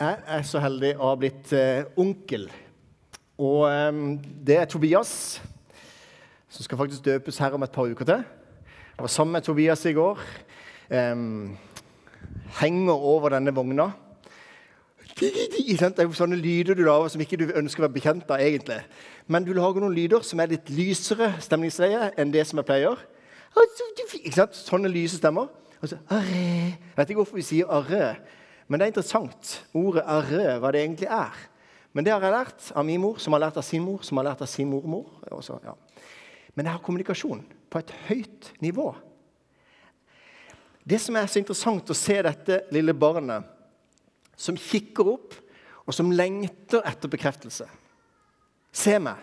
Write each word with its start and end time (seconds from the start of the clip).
Jeg 0.00 0.16
er 0.32 0.44
så 0.48 0.62
heldig 0.64 0.94
å 0.96 1.10
ha 1.10 1.16
blitt 1.20 1.50
eh, 1.52 1.82
onkel. 2.00 2.46
Og 3.36 3.66
eh, 3.68 3.98
det 4.48 4.54
er 4.56 4.70
Tobias, 4.72 5.10
som 6.48 6.64
skal 6.64 6.80
faktisk 6.80 7.04
døpes 7.04 7.40
her 7.44 7.52
om 7.52 7.66
et 7.66 7.74
par 7.74 7.90
uker 7.90 8.08
til. 8.08 8.22
Jeg 8.94 9.04
var 9.04 9.12
sammen 9.12 9.36
med 9.36 9.44
Tobias 9.44 9.84
i 9.84 9.92
går. 9.98 10.24
Eh, 10.88 11.20
henger 12.62 13.04
over 13.12 13.36
denne 13.36 13.52
vogna. 13.52 13.90
Det 15.20 15.76
er 15.76 16.02
jo 16.06 16.16
sånne 16.16 16.40
lyder 16.40 16.80
du 16.80 16.86
lager 16.88 17.12
som 17.12 17.20
ikke 17.20 17.42
du 17.42 17.50
ønsker 17.52 17.84
å 17.84 17.90
være 17.90 17.98
bekjent 17.98 18.32
av. 18.32 18.40
egentlig. 18.40 18.80
Men 19.28 19.44
du 19.44 19.52
lager 19.52 19.84
noen 19.84 20.00
lyder 20.00 20.24
som 20.24 20.40
er 20.40 20.54
litt 20.56 20.72
lysere 20.72 21.34
stemningsleie 21.44 22.14
enn 22.16 22.32
det 22.32 22.48
som 22.48 22.56
jeg 22.56 22.72
pleier. 22.72 23.04
Sant? 24.32 24.56
Sånne 24.56 24.88
lyse 24.88 25.20
stemmer. 25.20 25.52
Og 25.84 25.92
så, 25.92 26.00
arre. 26.08 26.44
Jeg 26.72 26.96
vet 26.96 27.10
ikke 27.10 27.20
hvorfor 27.20 27.44
vi 27.44 27.50
sier 27.52 27.68
arre. 27.68 28.14
Men 28.70 28.78
det 28.78 28.86
er 28.86 28.92
interessant 28.92 29.56
ordet 29.74 30.04
arre, 30.06 30.54
hva 30.62 30.70
det 30.70 30.84
egentlig 30.84 31.10
er. 31.10 31.38
Men 31.90 32.06
det 32.06 32.12
har 32.14 32.22
jeg 32.22 32.36
lært 32.36 32.68
av 32.78 32.86
min 32.86 33.00
mor, 33.02 33.18
som 33.18 33.34
har 33.34 33.42
lært 33.42 33.58
av 33.58 33.66
sin 33.66 33.82
mor, 33.82 34.04
som 34.06 34.20
har 34.20 34.28
lært 34.28 34.44
av 34.46 34.50
sin 34.50 34.70
mormor. 34.70 35.08
Også, 35.34 35.58
ja. 35.66 35.74
Men 36.54 36.68
jeg 36.68 36.76
har 36.76 36.84
kommunikasjon 36.84 37.42
på 37.70 37.80
et 37.82 37.90
høyt 38.06 38.50
nivå. 38.62 38.92
Det 40.86 41.00
som 41.02 41.18
er 41.18 41.26
så 41.30 41.40
interessant 41.42 41.90
å 41.90 41.98
se 41.98 42.16
dette 42.22 42.60
lille 42.74 42.94
barnet 42.94 43.46
som 44.38 44.56
kikker 44.56 45.10
opp, 45.16 45.34
og 45.84 45.96
som 45.96 46.12
lengter 46.14 46.84
etter 46.86 47.10
bekreftelse. 47.10 47.66
Se 48.70 48.94
meg. 49.02 49.18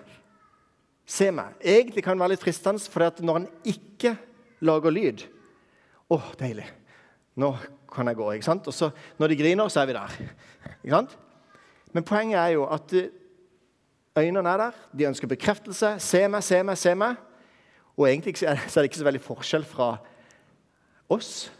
Se 1.08 1.30
meg. 1.32 1.56
Egentlig 1.64 2.04
kan 2.04 2.18
det 2.18 2.26
være 2.26 2.36
litt 2.36 2.44
fristende, 2.44 2.84
for 2.84 3.24
når 3.24 3.40
han 3.40 3.48
ikke 3.64 4.18
lager 4.68 4.92
lyd 4.92 5.24
Å, 6.08 6.22
deilig. 6.40 6.64
Nå 7.38 7.52
kan 7.94 8.10
jeg 8.10 8.18
gå. 8.18 8.32
ikke 8.32 8.46
sant? 8.46 8.68
Og 8.68 8.74
så 8.74 8.90
Når 9.18 9.28
de 9.28 9.38
griner, 9.38 9.68
så 9.68 9.82
er 9.82 9.86
vi 9.86 9.94
der. 9.94 10.18
Ikke 10.84 10.96
sant? 10.96 11.18
Men 11.94 12.04
poenget 12.04 12.40
er 12.40 12.48
jo 12.58 12.66
at 12.66 12.94
eh, 12.94 13.10
øynene 14.18 14.50
er 14.50 14.58
der. 14.58 14.72
De 14.98 15.08
ønsker 15.08 15.28
bekreftelse. 15.28 15.96
Se 16.00 16.28
meg, 16.28 16.44
se 16.44 16.64
meg, 16.64 16.78
se 16.78 16.96
meg. 16.96 17.16
Og 17.98 18.10
egentlig 18.10 18.36
er 18.44 18.60
det 18.66 18.84
ikke 18.90 19.00
så 19.00 19.08
veldig 19.08 19.22
forskjell 19.22 19.66
fra 19.66 19.96
oss. 21.10 21.52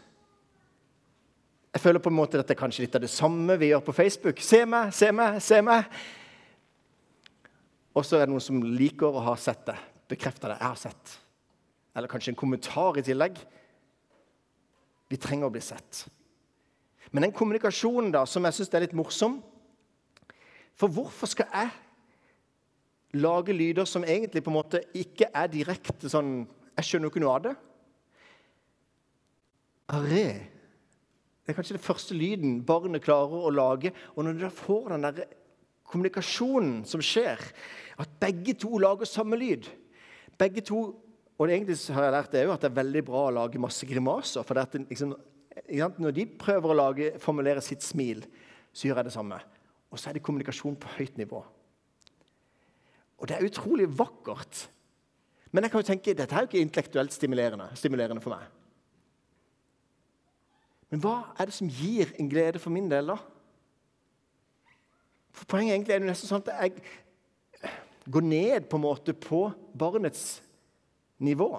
Jeg 1.74 1.80
føler 1.80 2.02
på 2.02 2.10
en 2.10 2.18
måte 2.18 2.38
at 2.38 2.48
det 2.48 2.56
er 2.56 2.60
kanskje 2.60 2.84
litt 2.84 2.94
av 2.96 3.02
det 3.04 3.10
samme 3.10 3.56
vi 3.58 3.70
gjør 3.72 3.84
på 3.86 3.94
Facebook. 3.94 4.40
Se 4.42 4.64
meg, 4.66 4.92
se 4.94 5.12
meg, 5.12 5.40
se 5.42 5.60
meg. 5.62 5.86
Og 7.94 8.06
så 8.06 8.18
er 8.18 8.26
det 8.26 8.32
noen 8.32 8.44
som 8.44 8.62
liker 8.62 9.14
å 9.14 9.24
ha 9.30 9.34
sett 9.38 9.64
det. 9.66 9.76
Bekrefter 10.10 10.52
det. 10.52 10.58
Jeg 10.60 10.68
har 10.68 10.80
sett. 10.80 11.14
Eller 11.96 12.10
kanskje 12.10 12.32
en 12.34 12.40
kommentar 12.40 12.98
i 12.98 13.04
tillegg. 13.06 13.38
Vi 15.08 15.18
trenger 15.20 15.48
å 15.48 15.52
bli 15.52 15.62
sett. 15.64 16.04
Men 17.10 17.24
den 17.24 17.34
kommunikasjonen 17.36 18.12
da, 18.12 18.24
som 18.28 18.44
jeg 18.44 18.58
syns 18.58 18.74
er 18.74 18.84
litt 18.84 18.96
morsom 18.96 19.38
For 20.76 20.92
hvorfor 20.92 21.30
skal 21.30 21.48
jeg 21.54 21.70
lage 23.16 23.54
lyder 23.56 23.88
som 23.88 24.04
egentlig 24.04 24.42
på 24.44 24.52
en 24.52 24.58
måte 24.58 24.82
ikke 24.98 25.30
er 25.32 25.48
direkte 25.48 26.10
sånn 26.12 26.42
Jeg 26.76 26.84
skjønner 26.84 27.08
jo 27.08 27.12
ikke 27.14 27.22
noe 27.24 27.34
av 27.38 27.46
det. 27.46 27.54
Aré. 29.96 30.26
Det 31.42 31.54
er 31.54 31.56
kanskje 31.56 31.78
den 31.78 31.86
første 31.86 32.14
lyden 32.14 32.58
barnet 32.68 33.02
klarer 33.02 33.48
å 33.48 33.50
lage. 33.50 33.94
Og 34.14 34.26
når 34.26 34.36
du 34.36 34.42
da 34.44 34.52
får 34.52 34.92
den 34.92 35.06
der 35.06 35.22
kommunikasjonen 35.88 36.82
som 36.86 37.00
skjer, 37.00 37.40
at 37.98 38.16
begge 38.20 38.52
to 38.60 38.78
lager 38.78 39.08
samme 39.08 39.38
lyd 39.40 39.66
Begge 40.38 40.62
to 40.62 40.92
og 41.38 41.46
det 41.46 41.54
egentlig 41.54 41.78
har 41.94 42.08
jeg 42.08 42.14
lært 42.16 42.32
det 42.34 42.40
jo 42.44 42.52
at 42.52 42.64
det 42.64 42.68
er 42.68 42.80
veldig 42.80 43.02
bra 43.06 43.20
å 43.28 43.34
lage 43.36 43.60
masse 43.62 43.86
grimaser. 43.86 44.42
for 44.42 44.58
det 44.58 44.64
at, 44.66 44.74
liksom, 44.90 45.14
Når 45.98 46.10
de 46.10 46.26
prøver 46.26 46.70
å 46.70 46.74
lage, 46.74 47.18
formulere 47.18 47.62
sitt 47.62 47.82
smil, 47.82 48.24
så 48.72 48.88
gjør 48.88 48.96
jeg 48.96 49.04
det 49.04 49.14
samme. 49.14 49.38
Og 49.90 49.98
så 49.98 50.10
er 50.10 50.18
det 50.18 50.22
kommunikasjon 50.22 50.76
på 50.76 50.90
høyt 50.98 51.16
nivå. 51.16 51.44
Og 53.18 53.28
det 53.28 53.36
er 53.36 53.46
utrolig 53.46 53.86
vakkert. 53.86 54.68
Men 55.52 55.64
jeg 55.64 55.70
kan 55.70 55.80
jo 55.80 55.86
tenke, 55.86 56.14
dette 56.14 56.34
er 56.34 56.44
jo 56.44 56.50
ikke 56.50 56.60
intellektuelt 56.60 57.14
stimulerende, 57.14 57.70
stimulerende 57.74 58.22
for 58.22 58.34
meg. 58.34 58.50
Men 60.90 61.02
hva 61.04 61.16
er 61.38 61.48
det 61.48 61.54
som 61.54 61.70
gir 61.70 62.10
en 62.18 62.28
glede 62.28 62.58
for 62.58 62.74
min 62.74 62.88
del, 62.90 63.12
da? 63.14 63.18
For 65.32 65.46
Poenget 65.46 65.76
egentlig 65.76 65.94
er 65.94 66.02
jo 66.02 66.10
nesten 66.10 66.30
sånn 66.30 66.44
at 66.44 66.64
jeg 66.64 67.72
går 68.10 68.24
ned 68.24 68.68
på 68.68 68.78
en 68.78 68.84
måte 68.84 69.14
på 69.14 69.46
barnets 69.78 70.40
nivå. 71.24 71.50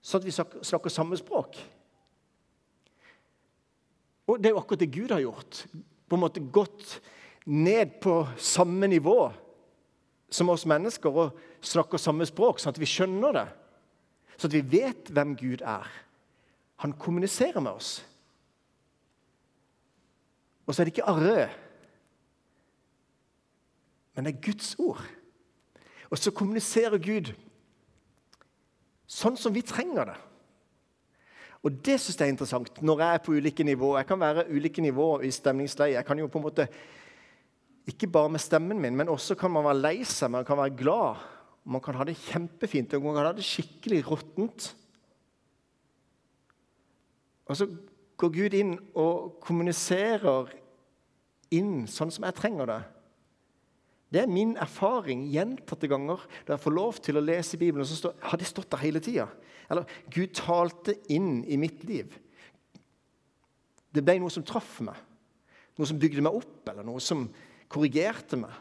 Sånn 0.00 0.22
at 0.22 0.26
vi 0.26 0.34
snakker 0.34 0.92
samme 0.92 1.18
språk. 1.20 1.58
Og 4.30 4.38
Det 4.38 4.50
er 4.50 4.54
jo 4.54 4.60
akkurat 4.60 4.80
det 4.80 4.94
Gud 4.94 5.10
har 5.10 5.20
gjort. 5.20 5.64
På 6.08 6.16
en 6.16 6.24
måte 6.24 6.40
Gått 6.40 7.00
ned 7.46 8.00
på 8.00 8.26
samme 8.38 8.86
nivå 8.86 9.32
som 10.30 10.52
oss 10.52 10.66
mennesker 10.68 11.10
og 11.10 11.38
snakker 11.66 11.98
samme 11.98 12.26
språk, 12.28 12.60
sånn 12.60 12.70
at 12.70 12.78
vi 12.78 12.86
skjønner 12.86 13.34
det. 13.34 13.48
Sånn 14.36 14.52
at 14.52 14.56
vi 14.56 14.78
vet 14.78 15.10
hvem 15.10 15.34
Gud 15.36 15.64
er. 15.66 15.88
Han 16.84 16.94
kommuniserer 16.94 17.60
med 17.60 17.72
oss. 17.72 18.04
Og 20.66 20.72
så 20.72 20.80
er 20.82 20.86
det 20.86 20.94
ikke 20.94 21.10
arre, 21.10 21.48
men 24.14 24.26
det 24.26 24.36
er 24.36 24.44
Guds 24.44 24.74
ord. 24.78 25.02
Og 26.10 26.18
så 26.18 26.32
kommuniserer 26.34 26.98
Gud 26.98 27.30
sånn 29.10 29.38
som 29.38 29.54
vi 29.54 29.62
trenger 29.66 30.12
det. 30.12 30.18
Og 31.60 31.76
det 31.84 31.98
syns 32.00 32.16
jeg 32.16 32.26
er 32.28 32.32
interessant 32.32 32.80
når 32.82 33.02
jeg 33.02 33.16
er 33.16 33.24
på 33.24 33.34
ulike 33.36 33.66
nivåer. 33.66 34.00
Jeg 34.00 34.08
kan 34.08 34.22
være 34.22 34.46
ulike 34.48 34.82
nivåer 34.82 35.26
i 35.28 35.32
stemningsleie. 35.34 35.98
Jeg 35.98 36.06
kan 36.08 36.18
jo 36.18 36.30
på 36.30 36.40
en 36.40 36.48
måte, 36.48 36.68
Ikke 37.88 38.06
bare 38.06 38.28
med 38.28 38.38
stemmen 38.38 38.78
min, 38.78 38.96
men 38.96 39.08
også 39.08 39.34
kan 39.34 39.50
man 39.50 39.64
være 39.64 39.80
lei 39.80 40.04
seg, 40.04 40.30
man 40.30 40.44
kan 40.44 40.58
være 40.58 40.76
glad. 40.76 41.16
Man 41.64 41.80
kan 41.80 41.94
ha 41.94 42.04
det 42.04 42.16
kjempefint, 42.16 42.92
og 42.94 43.02
man 43.02 43.14
kan 43.16 43.26
ha 43.26 43.32
det 43.32 43.44
skikkelig 43.44 44.04
råttent. 44.06 44.76
Og 47.48 47.56
så 47.56 47.66
går 48.20 48.30
Gud 48.36 48.54
inn 48.54 48.76
og 48.94 49.40
kommuniserer 49.42 50.52
inn 51.50 51.88
sånn 51.90 52.12
som 52.14 52.28
jeg 52.28 52.36
trenger 52.38 52.68
det. 52.70 52.80
Det 54.10 54.24
er 54.24 54.30
min 54.30 54.56
erfaring 54.58 55.28
gjentatte 55.30 55.86
ganger 55.90 56.22
da 56.46 56.56
jeg 56.56 56.64
får 56.64 56.74
lov 56.74 56.98
til 57.04 57.18
å 57.18 57.22
lese 57.22 57.58
Bibelen. 57.60 57.86
så 57.86 57.98
står, 57.98 58.16
har 58.20 58.38
det 58.38 58.48
stått 58.48 58.70
der 58.72 58.82
hele 58.82 59.02
tida. 59.02 59.28
Eller 59.70 59.86
Gud 60.10 60.34
talte 60.34 60.96
inn 61.14 61.44
i 61.46 61.58
mitt 61.60 61.84
liv. 61.86 62.16
Det 63.94 64.02
ble 64.02 64.18
noe 64.18 64.32
som 64.34 64.46
traff 64.46 64.80
meg. 64.82 64.98
Noe 65.78 65.86
som 65.86 65.98
bygde 65.98 66.24
meg 66.26 66.34
opp, 66.34 66.66
eller 66.68 66.86
noe 66.86 67.00
som 67.02 67.28
korrigerte 67.70 68.38
meg. 68.40 68.52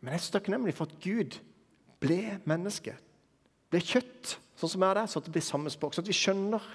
Men 0.00 0.14
jeg 0.14 0.20
er 0.20 0.24
så 0.28 0.36
takknemlig 0.36 0.74
for 0.76 0.86
at 0.86 0.98
Gud 1.02 1.40
ble 2.02 2.38
menneske. 2.46 2.94
Ble 3.72 3.82
kjøtt, 3.82 4.36
sånn 4.54 4.70
som 4.70 4.84
jeg 4.84 4.94
er 4.94 5.00
der, 5.00 5.10
sånn 5.10 5.24
at 5.24 5.28
det 5.28 5.34
blir 5.34 5.46
samme 5.46 5.72
språk. 5.74 5.96
Sånn 5.96 6.06
at 6.06 6.12
vi 6.12 6.20
skjønner. 6.20 6.68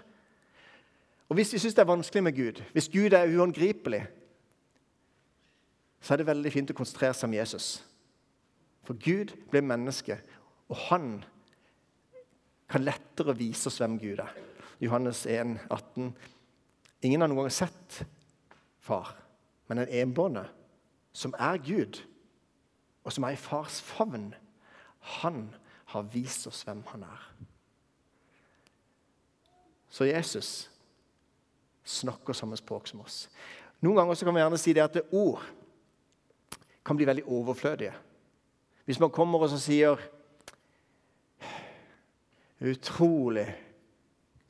Og 1.31 1.39
Hvis 1.39 1.53
vi 1.55 1.61
syns 1.63 1.77
det 1.77 1.85
er 1.85 1.93
vanskelig 1.93 2.25
med 2.27 2.35
Gud, 2.35 2.57
hvis 2.75 2.91
Gud 2.91 3.15
er 3.15 3.31
uangripelig, 3.31 4.03
så 6.01 6.13
er 6.13 6.21
det 6.21 6.29
veldig 6.31 6.51
fint 6.53 6.71
å 6.73 6.77
konsentrere 6.77 7.13
seg 7.13 7.29
om 7.29 7.35
Jesus. 7.37 7.67
For 8.87 8.97
Gud 8.97 9.35
ble 9.51 9.61
menneske, 9.61 10.17
og 10.71 10.79
han 10.89 11.11
kan 12.71 12.85
lettere 12.85 13.35
vise 13.37 13.69
oss 13.69 13.77
hvem 13.81 13.99
Gud 14.01 14.21
er. 14.23 14.33
Johannes 14.81 15.25
1, 15.29 15.59
18. 15.69 16.13
Ingen 17.05 17.21
har 17.21 17.29
noen 17.29 17.43
gang 17.43 17.53
sett 17.53 18.01
far, 18.81 19.13
men 19.69 19.83
en 19.83 19.93
enbårne, 20.01 20.47
som 21.13 21.35
er 21.37 21.61
Gud, 21.61 22.01
og 23.03 23.13
som 23.13 23.25
er 23.27 23.35
i 23.35 23.41
fars 23.41 23.81
favn. 23.83 24.31
Han 25.19 25.49
har 25.93 26.09
vist 26.13 26.47
oss 26.49 26.63
hvem 26.65 26.81
han 26.93 27.05
er. 27.05 27.23
Så 29.91 30.07
Jesus 30.07 30.69
snakker 31.83 32.33
samme 32.33 32.57
språk 32.57 32.87
som 32.87 33.01
oss. 33.03 33.25
Noen 33.81 33.97
ganger 33.99 34.21
kan 34.23 34.35
vi 34.37 34.43
gjerne 34.43 34.61
si 34.61 34.73
det 34.77 34.85
at 34.85 34.93
det 34.95 35.03
er 35.03 35.17
ord 35.17 35.41
kan 36.85 36.97
bli 36.97 37.07
veldig 37.07 37.25
overflødige. 37.27 37.93
Hvis 38.85 38.99
man 38.99 39.13
kommer 39.13 39.45
og 39.45 39.53
sier 39.59 39.99
Utrolig, 42.61 43.47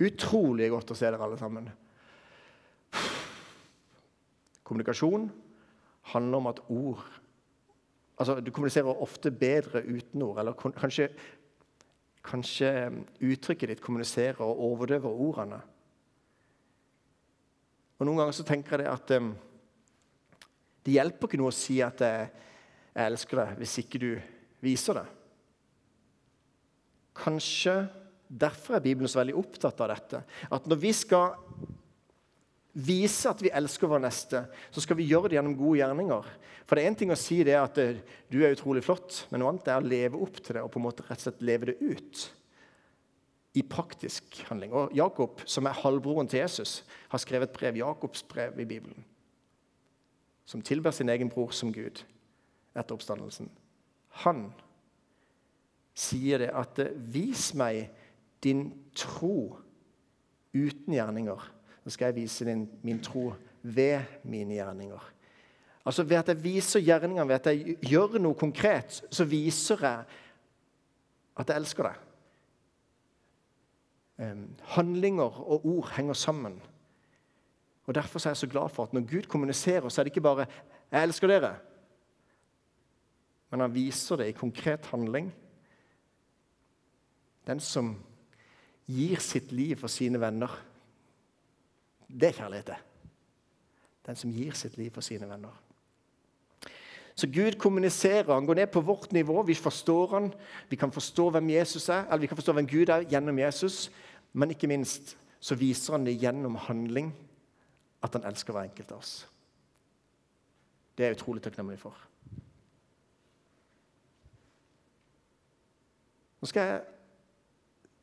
utrolig 0.04 0.66
godt 0.74 0.92
å 0.92 0.96
se 1.00 1.08
dere 1.08 1.24
alle 1.24 1.38
sammen. 1.40 1.70
Kommunikasjon 4.68 5.30
handler 6.12 6.42
om 6.42 6.50
at 6.52 6.60
ord 6.68 7.06
Altså, 8.22 8.36
Du 8.40 8.52
kommuniserer 8.52 9.02
ofte 9.02 9.32
bedre 9.32 9.82
uten 9.82 10.22
ord. 10.22 10.40
Eller 10.40 10.54
kanskje, 10.54 11.08
kanskje 12.22 12.92
uttrykket 13.18 13.72
ditt 13.72 13.82
kommuniserer 13.82 14.44
og 14.46 14.60
overdøver 14.62 15.10
ordene. 15.10 15.58
Og 17.98 18.06
Noen 18.06 18.20
ganger 18.22 18.38
så 18.38 18.46
tenker 18.46 18.84
jeg 18.84 18.92
at 18.92 19.16
um, 19.18 19.32
det 20.86 20.96
hjelper 20.96 21.30
ikke 21.30 21.40
noe 21.42 21.52
å 21.52 21.56
si 21.56 21.80
at 21.86 22.02
jeg, 22.04 22.30
jeg 22.92 23.12
elsker 23.12 23.42
deg, 23.42 23.58
hvis 23.62 23.80
ikke 23.84 24.02
du 24.02 24.12
viser 24.64 25.02
det. 25.02 25.08
Kanskje 27.22 27.76
derfor 28.32 28.78
er 28.78 28.86
Bibelen 28.86 29.12
så 29.12 29.22
veldig 29.22 29.38
opptatt 29.38 29.84
av 29.84 29.92
dette. 29.92 30.24
At 30.50 30.68
når 30.70 30.80
vi 30.82 30.94
skal 30.96 31.36
vise 32.72 33.30
at 33.30 33.42
vi 33.44 33.52
elsker 33.52 33.90
vår 33.92 34.04
neste, 34.06 34.46
så 34.72 34.84
skal 34.84 34.98
vi 35.00 35.10
gjøre 35.10 35.32
det 35.32 35.38
gjennom 35.38 35.58
gode 35.60 35.82
gjerninger. 35.82 36.30
For 36.64 36.78
det 36.78 36.84
er 36.84 36.92
én 36.92 37.00
ting 37.02 37.12
å 37.12 37.20
si 37.20 37.42
det 37.44 37.58
at 37.60 37.80
eh, 37.82 38.00
du 38.32 38.40
er 38.42 38.56
utrolig 38.56 38.84
flott, 38.86 39.26
men 39.30 39.44
noe 39.44 39.52
annet 39.52 39.68
er 39.68 39.82
å 39.82 39.92
leve 39.92 40.22
opp 40.24 40.40
til 40.40 40.56
det 40.56 40.64
og 40.64 40.72
på 40.72 40.80
en 40.80 40.88
måte 40.88 41.04
rett 41.08 41.20
og 41.20 41.28
slett 41.28 41.44
leve 41.44 41.72
det 41.72 41.78
ut 41.82 42.28
i 43.60 43.64
praktisk 43.68 44.40
handling. 44.48 44.72
Og 44.72 44.94
Jakob, 44.96 45.44
som 45.44 45.68
er 45.68 45.80
halvbroren 45.82 46.30
til 46.32 46.46
Jesus, 46.46 46.82
har 47.12 47.20
skrevet 47.20 47.50
et 47.50 47.58
brev, 47.58 47.82
Jakobs 47.82 48.24
brev 48.24 48.56
i 48.64 48.68
Bibelen, 48.68 49.04
som 50.52 50.62
tilber 50.62 50.92
sin 50.92 51.10
egen 51.10 51.30
bror 51.32 51.54
som 51.56 51.72
Gud 51.72 52.04
etter 52.76 52.96
oppstandelsen. 52.96 53.48
Han 54.26 54.50
sier 55.96 56.44
det 56.44 56.50
at 56.52 56.80
eh, 56.84 56.92
'vis 56.96 57.54
meg 57.56 57.88
din 58.44 58.74
tro 58.96 59.56
uten 60.54 60.94
gjerninger', 60.94 61.48
så 61.84 61.90
skal 61.90 62.06
jeg 62.12 62.16
vise 62.16 62.46
din, 62.46 62.68
min 62.84 63.00
tro 63.00 63.32
ved 63.64 64.04
mine 64.24 64.54
gjerninger. 64.54 65.12
Altså 65.86 66.04
Ved 66.04 66.18
at 66.18 66.28
jeg 66.28 66.44
viser 66.44 66.80
gjerningene, 66.80 67.28
ved 67.28 67.36
at 67.36 67.48
jeg 67.48 67.78
gjør 67.82 68.20
noe 68.20 68.36
konkret, 68.36 69.02
så 69.12 69.26
viser 69.26 69.78
jeg 69.82 70.04
at 71.38 71.50
jeg 71.50 71.58
elsker 71.58 71.84
deg. 71.84 71.96
Handlinger 74.76 75.42
og 75.42 75.66
ord 75.66 75.90
henger 75.96 76.14
sammen. 76.14 76.62
Og 77.86 77.96
Derfor 77.96 78.20
er 78.20 78.30
jeg 78.30 78.38
så 78.38 78.48
glad 78.48 78.70
for 78.70 78.84
at 78.84 78.94
når 78.94 79.12
Gud 79.12 79.28
kommuniserer, 79.28 79.90
så 79.90 80.02
er 80.02 80.04
det 80.04 80.12
ikke 80.12 80.22
bare 80.22 80.46
'Jeg 80.92 81.04
elsker 81.04 81.28
dere', 81.28 81.56
men 83.50 83.60
han 83.60 83.74
viser 83.74 84.16
det 84.16 84.28
i 84.28 84.32
konkret 84.32 84.86
handling. 84.86 85.34
Den 87.48 87.60
som 87.60 88.04
gir 88.88 89.20
sitt 89.20 89.52
liv 89.52 89.76
for 89.78 89.88
sine 89.88 90.20
venner, 90.20 90.64
det 92.08 92.24
er 92.24 92.32
kjærlighet, 92.32 92.68
det. 92.68 92.76
Den 94.06 94.16
som 94.16 94.32
gir 94.32 94.52
sitt 94.52 94.78
liv 94.78 94.92
for 94.92 95.02
sine 95.02 95.30
venner. 95.30 95.62
Så 97.16 97.28
Gud 97.28 97.60
kommuniserer, 97.60 98.34
han 98.34 98.46
går 98.46 98.54
ned 98.54 98.68
på 98.68 98.82
vårt 98.82 99.12
nivå. 99.12 99.42
Vi 99.44 99.54
forstår 99.54 100.08
han, 100.08 100.34
vi 100.70 100.76
kan 100.76 100.92
forstå 100.92 101.30
hvem 101.30 101.50
Jesus 101.50 101.90
er, 101.90 102.06
eller 102.06 102.18
vi 102.18 102.28
kan 102.28 102.38
forstå 102.38 102.54
hvem 102.54 102.68
Gud 102.68 102.90
er 102.90 103.04
gjennom 103.04 103.40
Jesus. 103.40 103.92
Men 104.34 104.50
ikke 104.50 104.68
minst 104.68 105.18
så 105.40 105.56
viser 105.56 105.94
han 105.94 106.06
det 106.06 106.20
gjennom 106.22 106.56
handling 106.56 107.14
at 108.02 108.18
han 108.18 108.26
elsker 108.30 108.56
hver 108.56 108.70
enkelt 108.70 108.92
av 108.92 109.02
oss. 109.02 109.14
Det 110.98 111.06
er 111.06 111.14
jeg 111.14 111.22
utrolig 111.22 111.44
takknemlig 111.44 111.80
for. 111.82 111.98
Nå 116.42 116.50
skal 116.50 116.68
jeg 116.68 116.82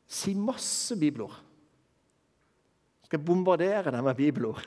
si 0.09 0.33
masse 0.33 0.95
bibelord 0.95 1.35
Nå 1.35 3.09
skal 3.09 3.19
jeg 3.19 3.25
bombardere 3.27 3.91
deg 3.91 4.03
med 4.05 4.15
bibelord. 4.15 4.63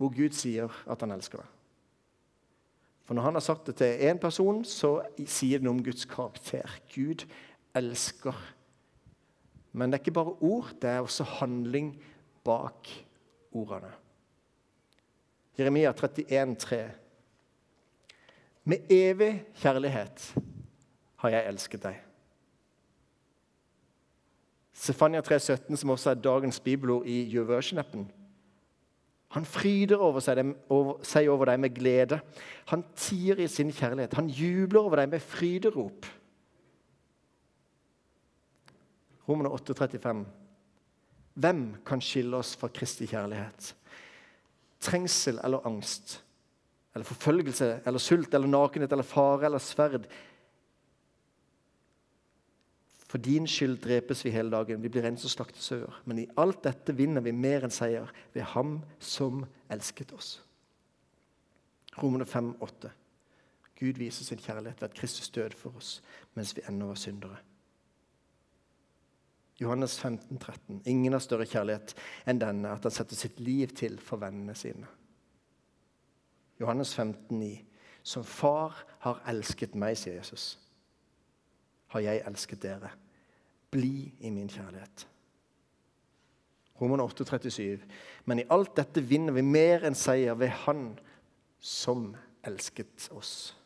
Hvor 0.00 0.12
Gud 0.14 0.32
sier 0.32 0.70
at 0.88 1.02
han 1.04 1.12
elsker 1.12 1.42
deg. 1.42 1.56
For 3.04 3.18
Når 3.18 3.26
han 3.26 3.34
har 3.34 3.42
sagt 3.42 3.66
det 3.66 3.74
til 3.80 4.04
én 4.06 4.20
person, 4.22 4.62
så 4.64 5.00
sier 5.26 5.58
det 5.58 5.66
noe 5.66 5.74
om 5.74 5.82
Guds 5.82 6.06
karakter. 6.06 6.70
Gud 6.94 7.26
elsker. 7.74 8.38
Men 9.72 9.90
det 9.90 9.98
er 9.98 10.02
ikke 10.04 10.18
bare 10.18 10.36
ord, 10.40 10.72
det 10.82 10.90
er 10.90 11.04
også 11.04 11.24
handling 11.24 11.92
bak 12.44 12.88
ordene. 13.52 13.92
Jeremia 15.58 15.92
31, 15.92 16.56
31,3. 16.56 16.76
Med 18.64 18.90
evig 18.90 19.44
kjærlighet 19.60 20.34
har 21.16 21.32
jeg 21.32 21.48
elsket 21.48 21.82
deg. 21.84 21.98
Sefania 24.80 25.20
3,17, 25.20 25.76
som 25.76 25.92
også 25.92 26.10
er 26.10 26.22
dagens 26.24 26.60
bibelord 26.60 27.06
i 27.06 27.22
YouVersion-appen. 27.34 28.06
Han 29.30 29.44
fryder 29.44 30.00
over 30.00 30.22
seg, 30.24 30.40
over 30.72 31.02
seg, 31.06 31.28
over 31.30 31.52
deg 31.52 31.60
med 31.62 31.74
glede. 31.76 32.18
Han 32.72 32.82
tier 32.98 33.38
i 33.38 33.46
sin 33.50 33.70
kjærlighet. 33.72 34.16
Han 34.18 34.30
jubler 34.32 34.80
over 34.80 35.02
deg 35.02 35.12
med 35.12 35.22
fryderop. 35.22 36.08
Romerne 39.30 39.52
8,35. 39.54 40.24
Hvem 41.40 41.62
kan 41.86 42.02
skille 42.02 42.36
oss 42.36 42.56
fra 42.58 42.68
Kristi 42.74 43.06
kjærlighet? 43.06 43.74
Trengsel 44.82 45.38
eller 45.44 45.66
angst? 45.66 46.18
Eller 46.94 47.06
forfølgelse 47.06 47.70
eller 47.86 48.02
sult 48.02 48.34
eller 48.34 48.50
nakenhet 48.50 48.92
eller 48.92 49.06
fare 49.06 49.46
eller 49.46 49.62
sverd? 49.62 50.08
For 53.10 53.18
din 53.18 53.46
skyld 53.46 53.80
drepes 53.82 54.24
vi 54.24 54.30
hele 54.30 54.50
dagen. 54.50 54.82
Vi 54.82 54.88
blir 54.88 55.02
rent 55.02 55.20
som 55.20 55.30
slaktesauer. 55.30 56.02
Men 56.04 56.18
i 56.22 56.28
alt 56.38 56.62
dette 56.66 56.94
vinner 56.94 57.22
vi 57.22 57.34
mer 57.34 57.66
enn 57.66 57.74
seier 57.74 58.10
ved 58.34 58.46
Ham 58.52 58.80
som 58.98 59.44
elsket 59.70 60.12
oss. 60.14 60.36
Romerne 61.98 62.26
5, 62.26 62.52
8. 62.62 62.90
Gud 63.80 63.98
viser 63.98 64.24
sin 64.24 64.38
kjærlighet 64.38 64.82
ved 64.82 64.90
at 64.90 64.98
Kristus 64.98 65.30
døde 65.34 65.56
for 65.58 65.74
oss 65.76 65.98
mens 66.34 66.54
vi 66.56 66.62
ennå 66.68 66.92
var 66.92 67.00
syndere. 67.00 67.40
Johannes 69.60 69.98
15, 70.00 70.38
13. 70.38 70.82
Ingen 70.88 71.12
har 71.12 71.20
større 71.20 71.46
kjærlighet 71.46 71.92
enn 72.28 72.40
denne, 72.40 72.72
at 72.72 72.86
han 72.86 72.94
setter 72.94 73.18
sitt 73.18 73.40
liv 73.44 73.74
til 73.76 73.98
for 74.00 74.22
vennene 74.22 74.54
sine. 74.56 74.88
Johannes 76.60 76.94
15, 76.94 77.38
9. 77.38 77.52
Som 78.02 78.24
far 78.24 78.78
har 79.04 79.20
elsket 79.28 79.76
meg, 79.76 79.98
sier 80.00 80.16
Jesus 80.16 80.54
har 81.90 82.04
jeg 82.04 82.22
elsket 82.26 82.62
dere. 82.62 82.90
Bli 83.70 84.10
i 84.20 84.30
min 84.30 84.50
kjærlighet. 84.50 85.06
Roman 86.80 87.00
8, 87.00 87.24
37. 87.24 87.82
Men 88.24 88.40
i 88.40 88.46
alt 88.50 88.76
dette 88.78 89.02
vinner 89.04 89.34
vi 89.36 89.44
mer 89.44 89.84
enn 89.86 89.98
seier 89.98 90.38
ved 90.38 90.52
Han 90.64 90.84
som 91.60 92.14
elsket 92.46 93.10
oss. 93.12 93.56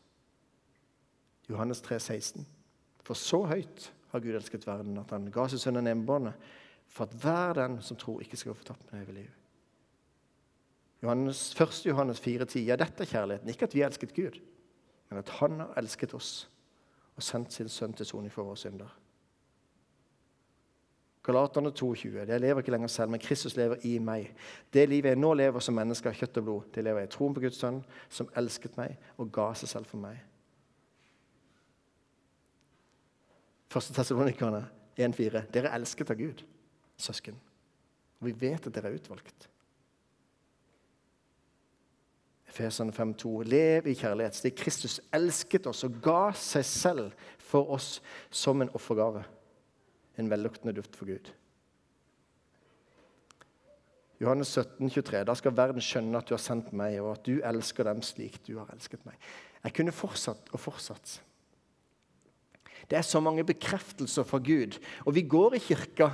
Johannes 1.49 1.81
3, 1.85 1.99
16. 1.99 2.47
For 3.05 3.17
så 3.17 3.43
høyt 3.45 3.91
har 4.15 4.23
Gud 4.23 4.37
elsket 4.37 4.67
verden 4.67 4.97
at 5.01 5.11
han 5.13 5.29
ga 5.33 5.47
seg 5.51 5.61
sønnen 5.61 5.91
enbårne, 5.91 6.33
for 6.91 7.07
at 7.07 7.15
hver 7.21 7.57
den 7.57 7.79
som 7.83 7.97
tror, 7.99 8.21
ikke 8.23 8.37
skal 8.39 8.53
gå 8.53 8.59
fortapt 8.61 8.91
med 8.91 9.03
evig 9.03 9.21
liv. 9.21 9.31
Johannes, 11.03 11.53
1. 11.61 11.85
Johannes 11.85 12.21
4,10. 12.23 12.59
Ja, 12.65 12.75
dette 12.79 13.03
er 13.03 13.09
kjærligheten. 13.09 13.49
Ikke 13.49 13.67
at 13.67 13.75
vi 13.75 13.83
elsket 13.85 14.13
Gud, 14.15 14.39
men 15.09 15.19
at 15.19 15.29
Han 15.39 15.59
har 15.59 15.73
elsket 15.77 16.13
oss 16.17 16.47
og 17.15 17.23
sendt 17.23 17.53
sin 17.53 17.69
sønn 17.69 17.93
til 17.93 18.05
soning 18.05 18.31
for 18.33 18.43
våre 18.43 18.59
synder. 18.59 18.89
Galaterne 21.25 21.71
2,20. 21.71 22.25
Jeg 22.27 22.41
lever 22.41 22.61
ikke 22.61 22.71
lenger 22.71 22.87
selv, 22.87 23.09
men 23.09 23.19
Kristus 23.19 23.55
lever 23.57 23.81
i 23.83 23.97
meg. 23.97 24.29
Det 24.73 24.89
livet 24.89 25.09
jeg 25.09 25.19
nå 25.19 25.33
lever 25.33 25.63
som 25.63 25.75
menneske 25.77 26.09
av 26.09 26.17
kjøtt 26.19 26.37
og 26.37 26.43
blod, 26.43 26.67
det 26.75 26.83
lever 26.85 27.01
jeg 27.01 27.09
i 27.09 27.13
troen 27.15 27.33
på 27.33 27.41
Guds 27.41 27.57
sønn, 27.61 27.81
som 28.09 28.29
elsket 28.37 28.77
meg 28.77 28.97
og 29.17 29.31
ga 29.33 29.47
seg 29.57 29.71
selv 29.71 29.89
for 29.89 30.01
meg. 30.03 30.19
Første 33.75 33.91
Tessalonikerne 33.91 34.61
1,4. 34.95 35.41
Dere 35.51 35.67
er 35.67 35.75
elsket 35.75 36.13
av 36.13 36.15
Gud, 36.15 36.45
søsken. 36.95 37.35
Og 38.21 38.29
vi 38.29 38.31
vet 38.45 38.69
at 38.69 38.71
dere 38.71 38.87
er 38.87 38.95
utvalgt. 38.95 39.49
Efesene 42.47 42.95
5,2.: 42.95 43.33
Lev 43.43 43.89
i 43.91 43.97
kjærlighet, 43.99 44.37
slik 44.37 44.55
Kristus 44.61 45.01
elsket 45.11 45.67
oss 45.67 45.83
og 45.83 45.99
ga 46.05 46.29
seg 46.39 46.63
selv 46.69 47.27
for 47.35 47.75
oss 47.75 47.99
som 48.31 48.63
en 48.63 48.71
offergave. 48.79 49.25
En 50.15 50.31
velluktende 50.31 50.77
duft 50.79 50.95
for 50.95 51.11
Gud. 51.11 51.33
Johannes 54.23 54.55
17, 54.55 54.87
23. 54.87 55.25
Da 55.27 55.35
skal 55.35 55.57
verden 55.57 55.83
skjønne 55.83 56.23
at 56.23 56.31
du 56.31 56.37
har 56.37 56.45
sendt 56.47 56.71
meg, 56.71 57.01
og 57.03 57.17
at 57.17 57.27
du 57.27 57.41
elsker 57.43 57.91
dem 57.91 57.99
slik 57.99 58.39
du 58.47 58.55
har 58.61 58.71
elsket 58.71 59.03
meg. 59.03 59.19
Jeg 59.65 59.75
kunne 59.75 59.91
fortsatt 59.91 60.55
og 60.55 60.63
fortsatt. 60.63 61.19
Det 62.89 62.97
er 62.99 63.05
så 63.05 63.21
mange 63.23 63.45
bekreftelser 63.47 64.27
fra 64.27 64.39
Gud. 64.43 64.77
Og 65.05 65.15
vi 65.15 65.25
går 65.29 65.57
i 65.57 65.63
kirka 65.63 66.11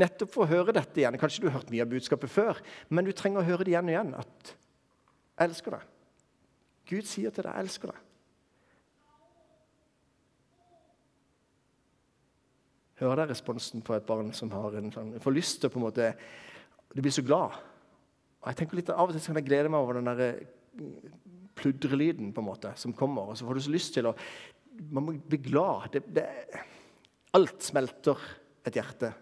nettopp 0.00 0.32
for 0.34 0.44
å 0.44 0.50
høre 0.50 0.74
dette 0.74 1.02
igjen. 1.02 1.18
Kanskje 1.20 1.44
du 1.44 1.48
har 1.48 1.58
hørt 1.58 1.72
mye 1.72 1.84
av 1.84 1.90
budskapet 1.90 2.32
før, 2.32 2.60
men 2.88 3.06
du 3.06 3.12
trenger 3.16 3.42
å 3.42 3.48
høre 3.48 3.66
det 3.66 3.74
igjen 3.74 3.90
og 3.90 3.94
igjen. 3.94 4.14
At 4.20 4.54
jeg 4.54 5.50
elsker 5.50 5.76
deg. 5.76 5.88
Gud 6.90 7.06
sier 7.06 7.30
til 7.30 7.44
deg 7.46 7.52
'jeg 7.54 7.64
elsker 7.64 7.92
deg'. 7.92 8.06
Hører 13.00 13.16
dere 13.16 13.30
responsen 13.30 13.80
på 13.80 13.94
et 13.94 14.04
barn 14.04 14.32
som 14.32 14.50
en 14.52 14.92
sånn, 14.92 15.20
får 15.20 15.32
lyst 15.32 15.60
til 15.60 15.70
på 15.70 15.78
en 15.80 15.86
måte 15.86 16.14
Du 16.94 17.00
blir 17.00 17.12
så 17.12 17.22
glad. 17.22 17.54
Og 18.42 18.48
jeg 18.48 18.56
tenker 18.56 18.76
litt 18.76 18.90
Av 18.90 19.08
og 19.08 19.12
til 19.14 19.20
kan 19.20 19.36
jeg 19.36 19.46
glede 19.46 19.70
meg 19.70 19.80
over 19.80 19.94
den 19.94 20.04
der 20.04 20.20
eh, 20.20 20.44
pludrelyden 21.54 22.34
som 22.74 22.92
kommer. 22.92 23.30
Og 23.30 23.38
så 23.38 23.46
får 23.46 23.54
du 23.54 23.60
så 23.60 23.70
lyst 23.70 23.94
til 23.94 24.06
å 24.06 24.16
Man 24.80 25.04
må 25.04 25.14
bli 25.28 25.40
glad. 25.44 25.90
Det, 25.92 26.04
det, 26.16 26.26
alt 27.36 27.62
smelter 27.62 28.20
et 28.66 28.76
hjerte. 28.76 29.12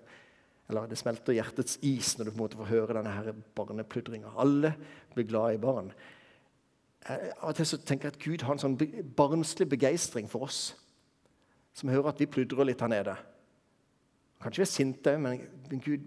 Eller 0.69 0.89
det 0.89 0.99
smelter 1.01 1.37
hjertets 1.37 1.79
is 1.87 2.15
når 2.19 2.29
du 2.29 2.31
på 2.31 2.37
en 2.37 2.43
måte 2.45 2.61
får 2.61 2.71
høre 2.73 2.99
denne 2.99 3.15
her 3.15 3.33
barnepludringa. 3.57 4.35
Alle 4.37 4.75
blir 5.15 5.29
glad 5.29 5.57
i 5.57 5.63
barn. 5.63 5.91
Av 7.09 7.49
og 7.49 7.57
til 7.57 7.69
så 7.71 7.79
tenker 7.81 8.09
jeg 8.09 8.17
at 8.17 8.23
Gud 8.25 8.45
har 8.45 8.57
en 8.57 8.61
sånn 8.61 8.77
barnslig 9.17 9.69
begeistring 9.71 10.29
for 10.29 10.45
oss 10.49 10.61
som 11.79 11.91
hører 11.93 12.11
at 12.11 12.21
vi 12.21 12.29
pludrer 12.29 12.67
litt 12.67 12.83
her 12.83 12.91
nede. 12.91 13.15
Kanskje 14.43 14.61
vi 14.61 14.67
er 14.67 14.73
sinte 14.73 15.15
men 15.23 15.83
Gud 15.85 16.05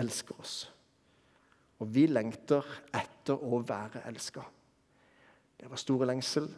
elsker 0.00 0.40
oss. 0.42 0.56
Og 1.80 1.88
vi 1.92 2.06
lengter 2.10 2.66
etter 2.96 3.40
å 3.40 3.60
være 3.64 4.04
elska. 4.10 4.44
Det 5.56 5.70
var 5.70 5.80
store 5.80 6.08
lengsel. 6.10 6.48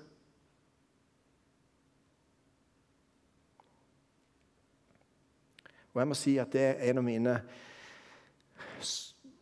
Og 5.99 6.03
jeg 6.05 6.09
må 6.13 6.15
si 6.15 6.37
at 6.39 6.53
det 6.55 6.61
er 6.63 6.83
en 6.93 7.01
av 7.01 7.03
mine, 7.03 7.33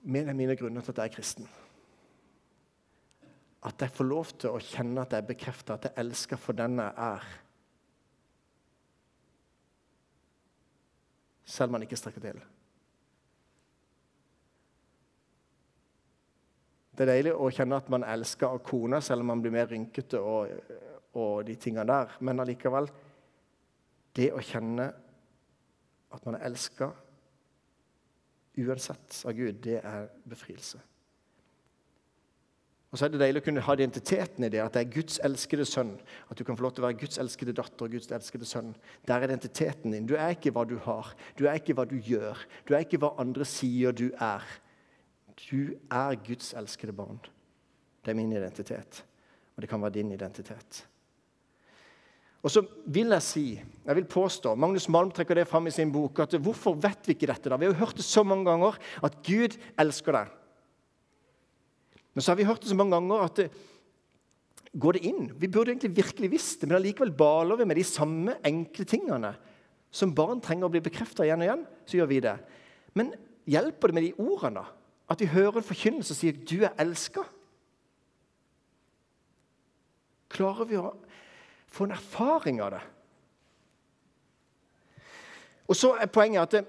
mine 0.09 0.57
grunner 0.57 0.81
til 0.81 0.95
at 0.95 1.03
jeg 1.03 1.11
er 1.11 1.13
kristen. 1.13 1.51
At 3.69 3.85
jeg 3.85 3.93
får 3.93 4.09
lov 4.09 4.33
til 4.41 4.57
å 4.57 4.63
kjenne 4.65 5.05
at 5.05 5.13
jeg 5.13 5.27
bekrefter 5.29 5.77
at 5.77 5.91
jeg 5.91 6.01
elsker 6.01 6.41
for 6.41 6.57
den 6.57 6.81
jeg 6.81 6.97
er. 7.11 7.29
Selv 11.45 11.69
om 11.69 11.77
man 11.77 11.85
ikke 11.85 12.01
strekker 12.01 12.25
til. 12.25 12.41
Det 16.97 17.05
er 17.05 17.13
deilig 17.19 17.37
å 17.37 17.53
kjenne 17.53 17.85
at 17.85 17.93
man 17.93 18.09
elsker 18.17 18.49
av 18.49 18.65
kona, 18.65 19.05
selv 19.05 19.27
om 19.27 19.35
man 19.35 19.45
blir 19.45 19.53
mer 19.53 19.69
rynkete 19.69 20.25
og, 20.25 20.73
og 21.21 21.43
de 21.45 21.61
tingene 21.61 21.85
der. 21.93 22.17
Men 22.25 22.41
allikevel 22.41 22.89
Det 24.17 24.33
å 24.33 24.41
kjenne 24.41 24.95
at 26.15 26.27
man 26.27 26.39
er 26.39 26.47
elska 26.49 26.91
uansett 28.57 29.23
av 29.29 29.35
Gud, 29.37 29.59
det 29.65 29.81
er 29.85 30.07
befrielse. 30.29 30.81
Og 32.91 32.99
så 32.99 33.07
er 33.07 33.13
det 33.13 33.19
deilig 33.21 33.43
å 33.43 33.45
kunne 33.45 33.65
ha 33.67 33.75
identiteten 33.77 34.47
i 34.47 34.49
det, 34.53 34.61
at 34.63 34.77
det 34.77 34.85
er 34.85 34.93
Guds 34.95 35.19
elskede 35.27 35.67
sønn. 35.69 35.91
At 36.31 36.39
du 36.39 36.45
kan 36.47 36.57
få 36.57 36.65
lov 36.65 36.77
til 36.77 36.85
å 36.85 36.87
være 36.87 37.01
Guds 37.03 37.19
elskede 37.21 37.53
datter 37.59 37.89
og 37.89 37.93
Guds 37.93 38.09
elskede 38.15 38.49
sønn. 38.49 38.71
Der 39.05 39.19
er 39.19 39.27
identiteten 39.29 39.93
din. 39.93 40.07
Du 40.09 40.15
er 40.17 40.33
ikke 40.33 40.55
hva 40.57 40.65
du 40.65 40.79
har, 40.87 41.11
du 41.37 41.45
er 41.45 41.59
ikke 41.61 41.77
hva 41.77 41.85
du 41.89 41.99
gjør, 41.99 42.47
du 42.65 42.73
er 42.73 42.87
ikke 42.87 43.03
hva 43.03 43.13
andre 43.21 43.45
sier 43.49 43.93
du 43.97 44.07
er. 44.15 44.47
Du 45.49 45.75
er 45.93 46.21
Guds 46.25 46.55
elskede 46.57 46.95
barn. 46.97 47.21
Det 48.01 48.15
er 48.15 48.17
min 48.17 48.33
identitet. 48.33 49.03
Og 49.57 49.65
det 49.65 49.69
kan 49.69 49.83
være 49.83 49.99
din 49.99 50.15
identitet. 50.17 50.87
Og 52.47 52.53
så 52.55 52.63
vil 52.95 53.11
jeg 53.11 53.27
si, 53.27 53.45
jeg 53.59 53.99
vil 53.99 54.07
påstå, 54.07 54.53
Magnus 54.55 54.87
Malm 54.93 55.11
trekker 55.11 55.41
det 55.41 55.49
fram 55.51 55.67
i 55.67 55.75
sin 55.75 55.91
bok, 55.91 56.21
at 56.23 56.37
hvorfor 56.39 56.77
vet 56.79 57.09
vi 57.09 57.17
ikke 57.17 57.27
dette? 57.27 57.51
da? 57.51 57.59
Vi 57.59 57.67
har 57.67 57.73
jo 57.75 57.81
hørt 57.81 57.99
det 57.99 58.07
så 58.07 58.23
mange 58.23 58.47
ganger 58.47 58.77
at 59.03 59.17
Gud 59.27 59.57
elsker 59.83 60.15
deg. 60.15 60.31
Men 62.15 62.23
så 62.23 62.31
har 62.31 62.39
vi 62.39 62.47
hørt 62.47 62.63
det 62.63 62.71
så 62.71 62.79
mange 62.79 62.95
ganger 62.95 63.25
at 63.27 63.41
det, 63.41 63.49
går 64.79 64.95
det 64.95 65.03
inn? 65.09 65.27
Vi 65.35 65.51
burde 65.51 65.73
egentlig 65.73 65.97
virkelig 65.97 66.31
visst 66.37 66.63
det, 66.63 66.69
men 66.71 66.79
allikevel 66.79 67.11
baler 67.19 67.59
vi 67.59 67.67
med 67.67 67.81
de 67.81 67.87
samme 67.89 68.37
enkle 68.47 68.87
tingene. 68.89 69.33
Som 69.91 70.15
barn 70.15 70.39
trenger 70.45 70.69
å 70.69 70.73
bli 70.73 70.85
bekrefta 70.85 71.27
igjen 71.27 71.43
og 71.43 71.49
igjen, 71.49 71.65
så 71.89 71.99
gjør 71.99 72.11
vi 72.13 72.23
det. 72.29 72.37
Men 72.95 73.11
hjelper 73.49 73.91
det 73.91 73.99
med 73.99 74.07
de 74.07 74.15
ordene? 74.23 74.63
At 75.11 75.23
vi 75.23 75.33
hører 75.35 75.59
en 75.59 75.67
forkynnelse 75.67 76.15
som 76.15 76.21
sier 76.21 76.39
'du 76.39 76.63
er 76.63 76.79
elska'? 76.79 77.27
Klarer 80.31 80.69
vi 80.69 80.77
å 80.77 80.95
få 81.77 81.87
en 81.87 81.97
erfaring 81.97 82.61
av 82.65 82.75
det? 82.75 82.83
Og 85.67 85.77
så 85.77 85.93
er 85.99 86.11
poenget 86.13 86.57
at 86.57 86.67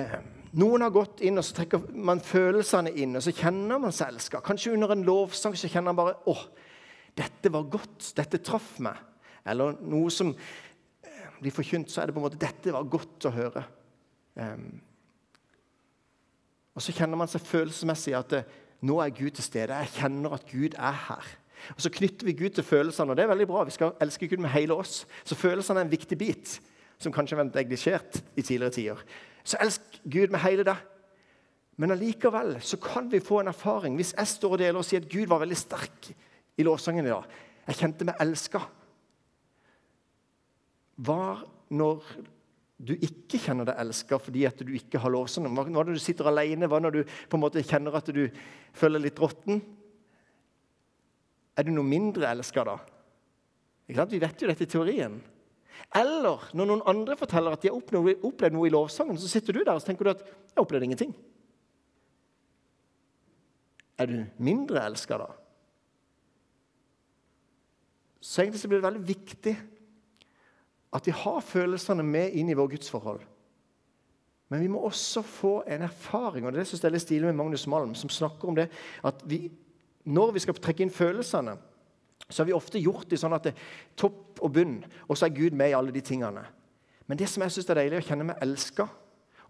eh, 0.00 0.14
noen 0.58 0.82
har 0.82 0.94
gått 0.94 1.20
inn 1.26 1.38
og 1.38 1.46
så 1.46 1.60
trekker 1.60 1.90
man 1.94 2.22
følelsene 2.24 2.92
inn, 2.98 3.18
og 3.18 3.24
så 3.24 3.34
kjenner 3.36 3.80
man 3.82 3.94
seg 3.94 4.14
elska. 4.14 4.40
Kanskje 4.44 4.74
under 4.74 4.94
en 4.94 5.04
lovsang 5.06 5.56
så 5.58 5.70
kjenner 5.70 5.92
man 5.92 6.00
bare 6.00 6.16
'Å, 6.26 6.36
dette 7.16 7.52
var 7.52 7.68
godt. 7.70 8.12
Dette 8.16 8.38
traff 8.38 8.78
meg.' 8.80 9.06
Eller 9.46 9.76
noe 9.80 10.10
som 10.10 10.34
eh, 10.34 11.28
blir 11.40 11.54
forkynt, 11.54 11.90
så 11.90 12.02
er 12.02 12.06
det 12.06 12.14
på 12.14 12.20
en 12.20 12.28
måte 12.28 12.40
'Dette 12.40 12.72
var 12.72 12.88
godt 12.88 13.28
å 13.28 13.34
høre'. 13.34 13.64
Um, 14.40 14.80
og 16.74 16.82
så 16.82 16.92
kjenner 16.92 17.18
man 17.18 17.28
seg 17.28 17.42
følelsesmessig 17.44 18.14
at 18.16 18.30
det, 18.30 18.44
nå 18.86 19.00
er 19.02 19.10
Gud 19.12 19.30
til 19.36 19.44
stede. 19.44 19.74
Jeg 19.74 19.92
kjenner 19.98 20.32
at 20.32 20.46
Gud 20.48 20.76
er 20.78 20.96
her. 21.08 21.26
Og 21.74 21.80
Så 21.82 21.90
knytter 21.90 22.26
vi 22.26 22.32
Gud 22.32 22.50
til 22.56 22.64
følelsene, 22.64 23.10
og 23.10 23.16
det 23.16 23.24
er 23.24 23.32
veldig 23.32 23.46
bra. 23.46 23.64
Vi 23.64 23.76
skal 23.76 23.92
elske 24.00 24.28
Gud 24.28 24.38
med 24.38 24.50
hele 24.50 24.74
oss. 24.74 25.06
Så 25.24 25.34
følelsene 25.34 25.80
er 25.80 25.84
en 25.88 25.92
viktig 25.92 26.18
bit, 26.18 26.60
som 26.98 27.12
kanskje 27.12 27.36
har 27.36 27.44
vært 27.44 27.60
neglisjert 27.60 28.22
i 28.36 28.42
tidligere 28.42 28.76
tider. 28.76 29.04
Så 29.44 29.60
elsk 29.60 30.00
Gud 30.04 30.32
med 30.32 30.40
hele 30.44 30.64
deg. 30.64 30.76
Men 31.80 31.94
allikevel 31.94 32.58
så 32.60 32.76
kan 32.76 33.08
vi 33.12 33.22
få 33.24 33.40
en 33.40 33.48
erfaring. 33.48 33.94
Hvis 33.96 34.12
jeg 34.16 34.28
står 34.28 34.56
og 34.56 34.58
deler 34.60 34.80
og 34.80 34.84
sier 34.84 35.00
at 35.00 35.08
Gud 35.08 35.30
var 35.30 35.40
veldig 35.40 35.56
sterk 35.56 36.10
i 36.60 36.66
lovsangen 36.66 37.06
i 37.06 37.12
dag 37.12 37.24
Jeg 37.68 37.78
kjente 37.78 38.04
meg 38.04 38.20
elska. 38.20 38.60
Hva 41.00 41.40
når 41.70 42.04
du 42.80 42.94
ikke 42.96 43.38
kjenner 43.40 43.68
deg 43.68 43.80
elska 43.82 44.18
fordi 44.20 44.46
at 44.48 44.60
du 44.64 44.72
ikke 44.76 45.00
har 45.00 45.12
lovsang? 45.12 45.46
Hva 45.54 45.68
når 45.68 45.94
du 45.94 46.00
sitter 46.02 46.28
alene? 46.28 46.68
Hva 46.68 46.80
når 46.82 46.96
du 46.96 47.00
på 47.04 47.38
en 47.38 47.44
måte 47.44 47.64
kjenner 47.64 47.96
at 47.96 48.08
du 48.12 48.26
føler 48.76 49.04
litt 49.04 49.20
råtten? 49.20 49.62
Er 51.56 51.66
du 51.66 51.72
noe 51.74 51.86
mindre 51.86 52.30
elska 52.30 52.64
da? 52.66 52.76
Vi 53.90 53.96
vet 53.96 54.42
jo 54.42 54.48
dette 54.48 54.64
i 54.64 54.70
teorien. 54.70 55.18
Eller 55.96 56.44
når 56.54 56.68
noen 56.68 56.84
andre 56.88 57.16
forteller 57.18 57.56
at 57.56 57.64
de 57.64 57.70
har 57.70 57.78
opplevd 57.80 58.54
noe 58.54 58.68
i 58.68 58.72
lovsangen, 58.72 59.18
så 59.18 59.28
sitter 59.30 59.56
du 59.56 59.64
der 59.64 59.74
og 59.74 59.84
tenker 59.84 60.04
du 60.04 60.10
at 60.10 60.22
'jeg 60.22 60.62
opplevde 60.62 60.86
ingenting'. 60.86 61.14
Er 63.98 64.06
du 64.06 64.24
mindre 64.38 64.84
elska 64.86 65.18
da? 65.18 65.26
Så 68.20 68.42
egentlig 68.42 68.60
så 68.60 68.68
blir 68.68 68.80
det 68.80 68.92
veldig 68.92 69.08
viktig 69.08 69.56
at 70.92 71.06
vi 71.06 71.10
har 71.10 71.40
følelsene 71.40 72.02
med 72.02 72.32
inn 72.32 72.48
i 72.48 72.54
vår 72.54 72.68
gudsforhold. 72.68 73.20
Men 74.50 74.60
vi 74.60 74.68
må 74.68 74.82
også 74.82 75.22
få 75.22 75.62
en 75.66 75.82
erfaring, 75.86 76.46
og 76.46 76.52
det 76.52 76.66
synes 76.66 76.82
jeg 76.82 76.94
er 76.94 76.98
stilig 76.98 77.26
med 77.26 77.38
Magnus 77.38 77.66
Malm, 77.66 77.94
som 77.94 78.10
snakker 78.10 78.48
om 78.48 78.56
det, 78.58 78.68
at 79.04 79.22
vi, 79.30 79.50
når 80.04 80.32
vi 80.36 80.42
skal 80.44 80.56
trekke 80.56 80.84
inn 80.84 80.94
følelsene, 80.94 81.56
så 82.30 82.42
har 82.42 82.48
vi 82.48 82.54
ofte 82.54 82.80
gjort 82.80 83.10
det 83.10 83.18
sånn 83.20 83.34
at 83.34 83.48
det 83.48 83.52
er 83.54 83.76
topp 83.98 84.40
og 84.44 84.52
bunn, 84.54 84.78
og 85.08 85.18
så 85.18 85.26
er 85.26 85.36
Gud 85.36 85.56
med 85.56 85.72
i 85.72 85.76
alle 85.76 85.92
de 85.94 86.02
tingene. 86.04 86.44
Men 87.10 87.18
det 87.18 87.26
som 87.28 87.42
jeg 87.42 87.56
synes 87.56 87.70
er 87.72 87.80
deilig, 87.80 88.02
å 88.04 88.06
kjenne 88.06 88.28
meg 88.28 88.42
elska 88.44 88.86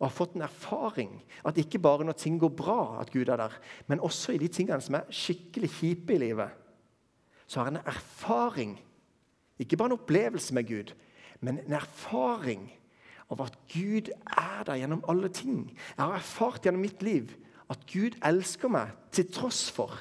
og 0.01 0.07
har 0.07 0.17
fått 0.17 0.37
en 0.39 0.47
erfaring. 0.47 1.13
At 1.45 1.59
ikke 1.61 1.79
bare 1.83 2.07
når 2.09 2.17
ting 2.17 2.39
går 2.41 2.55
bra, 2.57 3.03
at 3.03 3.13
Gud 3.13 3.29
er 3.29 3.37
der, 3.37 3.57
men 3.87 4.01
også 4.01 4.33
i 4.33 4.41
de 4.41 4.49
tingene 4.49 4.81
som 4.81 4.97
er 4.97 5.11
skikkelig 5.13 5.69
kjipe 5.75 6.17
i 6.17 6.23
livet. 6.23 6.57
Så 7.45 7.61
har 7.61 7.69
jeg 7.69 7.77
en 7.77 7.93
erfaring, 7.93 8.79
ikke 9.61 9.77
bare 9.77 9.93
en 9.93 9.99
opplevelse 9.99 10.57
med 10.57 10.69
Gud, 10.71 10.95
men 11.45 11.61
en 11.61 11.77
erfaring 11.77 12.71
av 13.31 13.45
at 13.45 13.59
Gud 13.69 14.09
er 14.25 14.65
der 14.67 14.81
gjennom 14.81 15.05
alle 15.09 15.29
ting. 15.29 15.69
Jeg 15.69 16.01
har 16.01 16.17
erfart 16.17 16.65
gjennom 16.65 16.81
mitt 16.81 17.03
liv 17.05 17.35
at 17.71 17.85
Gud 17.93 18.17
elsker 18.25 18.73
meg 18.73 18.97
til 19.13 19.29
tross 19.33 19.69
for. 19.71 20.01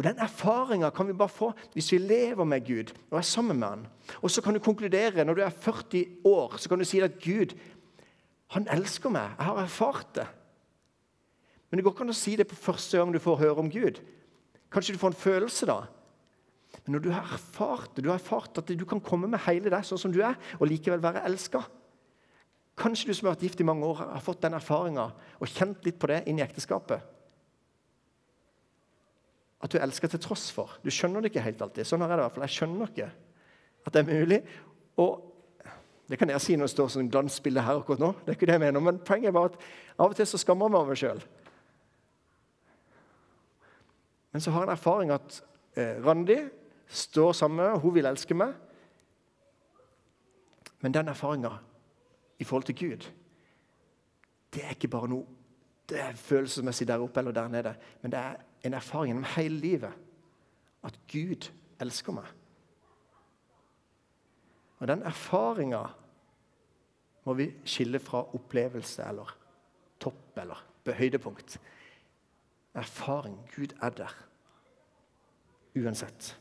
Og 0.00 0.04
Den 0.04 0.16
erfaringa 0.16 0.88
kan 0.96 1.10
vi 1.10 1.12
bare 1.12 1.28
få 1.28 1.50
hvis 1.74 1.90
vi 1.92 1.98
lever 2.00 2.46
med 2.48 2.64
Gud 2.64 2.94
og 3.10 3.18
er 3.18 3.26
sammen 3.26 3.58
med 3.60 3.68
han. 3.68 3.82
Og 4.24 4.30
så 4.32 4.40
kan 4.40 4.56
du 4.56 4.60
konkludere 4.64 5.26
når 5.28 5.36
du 5.36 5.42
er 5.44 5.52
40 5.52 6.04
år, 6.24 6.56
så 6.56 6.68
kan 6.72 6.80
du 6.80 6.88
si 6.88 7.02
at 7.04 7.18
Gud 7.20 7.52
han 8.56 8.64
elsker 8.72 9.12
meg. 9.12 9.34
Jeg 9.36 9.46
har 9.46 9.60
erfart 9.60 10.14
det. 10.16 10.24
Men 11.68 11.78
det 11.78 11.84
går 11.84 11.92
ikke 11.92 12.06
an 12.08 12.14
å 12.14 12.16
si 12.16 12.32
det 12.40 12.48
på 12.48 12.56
første 12.56 12.96
gang 12.96 13.12
du 13.12 13.20
får 13.20 13.42
høre 13.42 13.60
om 13.60 13.68
Gud. 13.70 14.00
Kanskje 14.72 14.96
du 14.96 15.02
får 15.02 15.12
en 15.12 15.20
følelse 15.20 15.68
da. 15.68 15.78
Men 16.86 16.96
når 16.96 17.04
du 17.04 17.10
har 17.12 17.36
erfart 17.36 17.92
det, 17.92 18.06
du 18.06 18.08
har 18.08 18.16
erfart 18.16 18.56
at 18.56 18.72
du 18.72 18.86
kan 18.88 19.04
komme 19.04 19.28
med 19.28 19.44
hele 19.44 19.68
deg 19.68 19.84
sånn 19.84 20.00
som 20.00 20.16
du 20.16 20.22
er, 20.24 20.40
og 20.56 20.70
likevel 20.70 21.04
være 21.04 21.26
elska 21.28 21.66
Kanskje 22.80 23.10
du 23.10 23.12
som 23.12 23.26
har 23.28 23.34
vært 23.34 23.42
gift 23.44 23.60
i 23.60 23.68
mange 23.68 23.84
år, 23.84 23.98
har 24.14 24.22
fått 24.24 24.40
den 24.40 24.56
erfaringa 24.56 25.10
og 25.36 25.50
kjent 25.52 25.84
litt 25.84 25.98
på 26.00 26.08
det 26.08 26.22
inn 26.30 26.38
i 26.40 26.44
ekteskapet. 26.46 27.04
At 29.60 29.72
du 29.72 29.78
elsker 29.78 30.08
til 30.08 30.22
tross 30.22 30.48
for. 30.54 30.78
Du 30.84 30.90
skjønner 30.92 31.20
det 31.20 31.32
ikke 31.32 31.44
helt 31.44 31.62
alltid. 31.62 31.86
Sånn 31.88 32.02
er 32.04 32.12
det 32.12 32.20
i 32.20 32.24
hvert 32.24 32.36
fall. 32.36 32.46
Jeg 32.46 32.56
skjønner 32.56 32.92
ikke 32.92 33.10
at 33.86 33.96
det 33.96 34.00
er 34.00 34.20
mulig. 34.20 34.38
Og 35.00 35.26
det 36.10 36.18
kan 36.18 36.32
jeg 36.32 36.42
si 36.42 36.56
når 36.56 36.68
det 36.68 36.74
står 36.74 36.88
sånn 36.94 37.10
glansbilde 37.12 37.62
her 37.64 37.80
akkurat 37.80 38.02
nå. 38.02 38.10
det 38.24 38.32
er 38.32 38.38
ikke 38.38 38.48
det 38.50 38.56
jeg 38.56 38.64
mener, 38.64 38.80
Men 38.80 38.98
poenget 38.98 39.30
er 39.30 39.36
bare 39.36 39.52
at 39.52 39.60
av 39.98 40.10
og 40.10 40.16
til 40.16 40.26
så 40.26 40.40
skammer 40.40 40.66
jeg 40.66 40.72
meg 40.72 40.80
over 40.80 40.90
meg 40.90 40.98
sjøl. 40.98 41.22
Men 44.32 44.42
så 44.42 44.50
har 44.50 44.64
jeg 44.64 44.68
en 44.68 44.74
erfaring 44.74 45.12
at 45.14 45.40
eh, 45.76 46.00
Randi 46.02 46.38
står 46.88 47.32
sammen 47.32 47.62
med 47.62 47.80
hun 47.80 47.94
vil 47.94 48.10
elske 48.10 48.34
meg. 48.34 48.54
Men 50.80 50.94
den 50.94 51.08
erfaringa 51.12 51.52
i 52.40 52.44
forhold 52.44 52.64
til 52.64 52.78
Gud, 52.78 53.06
det 54.54 54.64
er 54.64 54.74
ikke 54.74 54.90
bare 54.90 55.10
noe 55.12 55.38
det 55.90 55.98
er 55.98 56.14
følelsesmessig 56.14 56.86
der 56.88 57.02
oppe 57.02 57.20
eller 57.20 57.34
der 57.34 57.48
nede. 57.48 57.74
Men 58.02 58.12
det 58.12 58.18
er 58.18 58.36
en 58.64 58.76
erfaring 58.76 59.12
gjennom 59.12 59.30
hele 59.36 59.60
livet 59.60 59.92
at 60.86 60.96
Gud 61.12 61.50
elsker 61.80 62.14
meg. 62.16 62.28
Og 64.80 64.88
den 64.88 65.04
erfaringa 65.04 65.82
må 67.28 67.36
vi 67.36 67.50
skille 67.68 68.00
fra 68.00 68.22
opplevelse 68.36 69.04
eller 69.04 69.36
topp 70.00 70.40
eller 70.40 70.66
høydepunkt. 70.96 71.58
Erfaring. 72.74 73.36
Gud 73.56 73.74
er 73.82 73.90
der. 73.90 74.14
Uansett. 75.76 76.36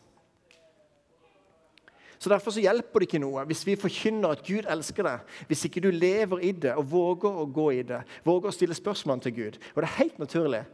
Så 2.19 2.29
Derfor 2.29 2.51
så 2.51 2.59
hjelper 2.59 2.99
det 2.99 3.07
ikke 3.07 3.21
noe 3.23 3.45
hvis 3.47 3.61
vi 3.67 3.77
forkynner 3.79 4.33
at 4.35 4.41
Gud 4.47 4.67
elsker 4.67 5.05
deg, 5.07 5.35
hvis 5.47 5.63
ikke 5.67 5.83
du 5.83 5.89
lever 5.91 6.41
i 6.43 6.51
det 6.51 6.73
og 6.75 6.89
våger 6.91 7.37
å 7.43 7.45
gå 7.47 7.69
i 7.77 7.83
det, 7.87 8.01
våger 8.25 8.51
å 8.51 8.55
stille 8.55 8.75
spørsmål 8.75 9.23
til 9.23 9.35
Gud. 9.37 9.59
Og 9.75 9.81
det 9.81 9.87
er 9.87 9.99
helt 10.01 10.19
naturlig 10.19 10.65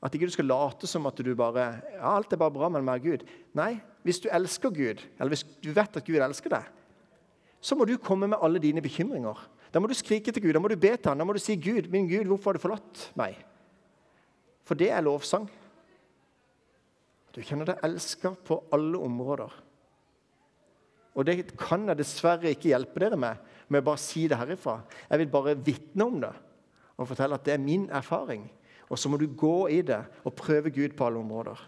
at 0.00 0.14
ikke 0.16 0.30
du 0.30 0.32
skal 0.32 0.48
late 0.48 0.88
som 0.88 1.06
at 1.10 1.20
du 1.20 1.30
bare 1.36 1.66
ja, 1.92 2.14
alt 2.14 2.32
er 2.32 2.40
bare 2.40 2.54
bra 2.54 2.70
med 2.72 2.84
meg 2.86 3.04
Gud. 3.04 3.24
Nei, 3.56 3.74
hvis 4.06 4.22
du 4.24 4.30
elsker 4.32 4.72
Gud, 4.72 5.02
eller 5.18 5.34
hvis 5.34 5.44
du 5.60 5.70
vet 5.76 5.98
at 6.00 6.06
Gud 6.06 6.20
elsker 6.24 6.54
deg, 6.54 6.68
så 7.60 7.76
må 7.76 7.84
du 7.84 7.98
komme 8.00 8.30
med 8.30 8.40
alle 8.40 8.62
dine 8.62 8.80
bekymringer. 8.80 9.36
Da 9.70 9.82
må 9.82 9.90
du 9.90 9.94
skrike 9.94 10.32
til 10.32 10.46
Gud, 10.46 10.54
da 10.56 10.62
må 10.62 10.70
du 10.72 10.78
be 10.80 10.94
til 10.96 11.10
ham, 11.12 11.20
da 11.20 11.26
må 11.28 11.36
du 11.36 11.42
si, 11.42 11.54
'Gud, 11.56 11.90
min 11.92 12.08
Gud, 12.08 12.24
hvorfor 12.26 12.50
har 12.50 12.58
du 12.58 12.64
forlatt 12.64 13.10
meg?' 13.14 13.38
For 14.64 14.78
det 14.78 14.90
er 14.90 15.04
lovsang. 15.04 15.48
Du 17.34 17.42
kjenner 17.42 17.68
deg 17.68 17.84
elska 17.84 18.32
på 18.46 18.62
alle 18.72 18.98
områder. 18.98 19.52
Og 21.14 21.26
det 21.26 21.56
kan 21.58 21.88
jeg 21.90 21.98
dessverre 21.98 22.52
ikke 22.54 22.70
hjelpe 22.70 23.02
dere 23.02 23.18
med 23.18 23.50
med 23.70 23.82
å 23.82 23.86
bare 23.86 24.02
si 24.02 24.26
det 24.30 24.38
herifra. 24.38 24.80
Jeg 25.08 25.22
vil 25.22 25.30
bare 25.30 25.58
vitne 25.58 26.06
om 26.06 26.16
det 26.22 26.32
og 27.00 27.08
fortelle 27.08 27.38
at 27.38 27.46
det 27.46 27.54
er 27.54 27.62
min 27.62 27.86
erfaring. 27.96 28.42
Og 28.90 28.98
så 28.98 29.10
må 29.10 29.18
du 29.20 29.28
gå 29.30 29.68
i 29.70 29.80
det 29.86 30.00
og 30.26 30.34
prøve 30.38 30.72
Gud 30.74 30.96
på 30.98 31.06
alle 31.06 31.22
områder. 31.22 31.60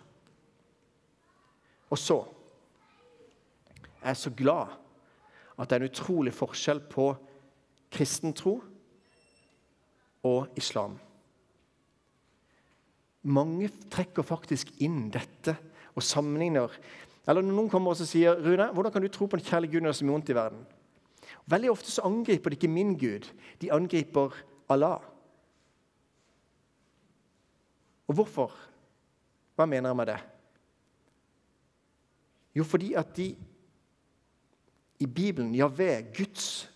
Og 1.93 2.01
så 2.01 2.23
er 4.03 4.15
jeg 4.15 4.23
så 4.25 4.33
glad 4.35 4.73
at 5.59 5.69
det 5.69 5.77
er 5.77 5.85
en 5.85 5.93
utrolig 5.93 6.33
forskjell 6.35 6.81
på 6.91 7.13
kristen 7.93 8.35
tro 8.35 8.57
og 10.27 10.59
islam. 10.59 10.97
Mange 13.23 13.69
trekker 13.93 14.27
faktisk 14.27 14.73
inn 14.83 15.07
dette 15.15 15.55
og 15.93 16.03
sammenligner 16.03 16.73
eller 17.29 17.45
noen 17.47 17.69
kommer 17.71 17.95
og 17.95 18.03
sier 18.03 18.39
Rune, 18.43 18.67
hvordan 18.75 18.95
kan 18.95 19.05
du 19.05 19.11
tro 19.13 19.29
på 19.31 19.39
en 19.39 19.45
kjærlig 19.47 19.71
Gud 19.71 19.85
når 19.85 19.93
det 19.93 19.95
er 19.95 20.01
så 20.01 20.07
mye 20.09 20.17
vondt 20.17 20.33
i 20.33 20.39
verden? 20.39 20.63
Veldig 21.53 21.71
ofte 21.71 21.93
så 21.93 22.05
angriper 22.07 22.51
de 22.51 22.59
ikke 22.59 22.71
min 22.71 22.97
Gud, 22.99 23.29
de 23.63 23.71
angriper 23.75 24.35
Allah. 24.73 25.05
Og 28.11 28.19
hvorfor? 28.19 28.55
Hva 29.57 29.67
mener 29.69 29.91
jeg 29.91 29.99
med 29.99 30.11
det? 30.11 30.19
Jo, 32.57 32.65
fordi 32.69 32.93
at 32.99 33.17
de 33.17 33.33
i 35.03 35.07
Bibelen, 35.07 35.55
ja 35.55 35.67
ved 35.67 36.13
Guds, 36.17 36.71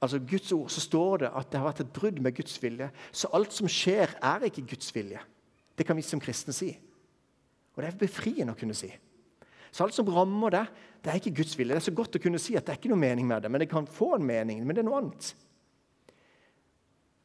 altså 0.00 0.18
Guds 0.18 0.52
ord, 0.52 0.68
så 0.68 0.80
står 0.80 1.16
det 1.16 1.30
at 1.36 1.52
det 1.52 1.60
har 1.60 1.68
vært 1.68 1.84
et 1.84 1.92
brudd 1.92 2.18
med 2.20 2.34
Guds 2.36 2.58
vilje. 2.62 2.90
Så 3.12 3.30
alt 3.32 3.54
som 3.56 3.68
skjer, 3.70 4.16
er 4.22 4.44
ikke 4.48 4.66
Guds 4.74 4.94
vilje. 4.94 5.20
Det 5.78 5.86
kan 5.86 5.96
vi 5.96 6.04
som 6.04 6.20
kristne 6.20 6.52
si. 6.52 6.74
Og 7.76 7.82
det 7.82 7.88
er 7.88 8.02
befriende 8.02 8.52
å 8.52 8.58
kunne 8.58 8.76
si. 8.76 8.90
Så 9.70 9.86
alt 9.86 9.94
som 9.94 10.08
rammer 10.10 10.52
deg, 10.52 10.80
det 11.00 11.12
er 11.12 11.20
ikke 11.20 11.36
Guds 11.40 11.54
vilje. 11.56 11.72
Det 11.72 11.80
er 11.80 11.88
så 11.88 11.96
godt 11.96 12.18
å 12.18 12.22
kunne 12.22 12.40
si 12.42 12.56
at 12.58 12.66
det 12.66 12.74
er 12.74 12.80
ikke 12.80 12.90
noe 12.92 13.00
mening 13.00 13.28
med 13.28 13.44
det, 13.44 13.52
men 13.52 13.62
det 13.62 13.70
kan 13.70 13.86
få 13.88 14.16
en 14.18 14.26
mening. 14.26 14.64
Men 14.66 14.76
det 14.76 14.82
er 14.82 14.88
noe 14.90 14.98
annet. 15.00 15.30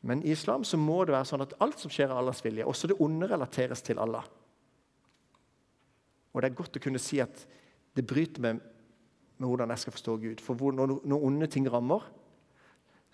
Men 0.06 0.22
i 0.22 0.36
islam 0.36 0.64
så 0.64 0.78
må 0.78 1.00
det 1.06 1.16
være 1.16 1.26
sånn 1.26 1.44
at 1.48 1.56
alt 1.66 1.82
som 1.82 1.90
skjer, 1.90 2.12
er 2.12 2.20
Allahs 2.20 2.44
vilje. 2.46 2.66
Også 2.70 2.92
det 2.92 3.00
onde 3.02 3.26
relateres 3.32 3.82
til 3.82 3.98
Allah. 4.02 4.28
Og 6.34 6.44
det 6.44 6.52
er 6.52 6.58
godt 6.60 6.78
å 6.78 6.84
kunne 6.84 7.02
si 7.02 7.18
at 7.24 7.42
det 7.96 8.06
bryter 8.06 8.44
med, 8.44 8.60
med 9.40 9.50
hvordan 9.50 9.74
jeg 9.74 9.82
skal 9.82 9.96
forstå 9.96 10.18
Gud. 10.22 10.44
For 10.46 10.78
når, 10.78 11.00
når 11.08 11.26
onde 11.26 11.50
ting 11.50 11.66
rammer, 11.72 12.06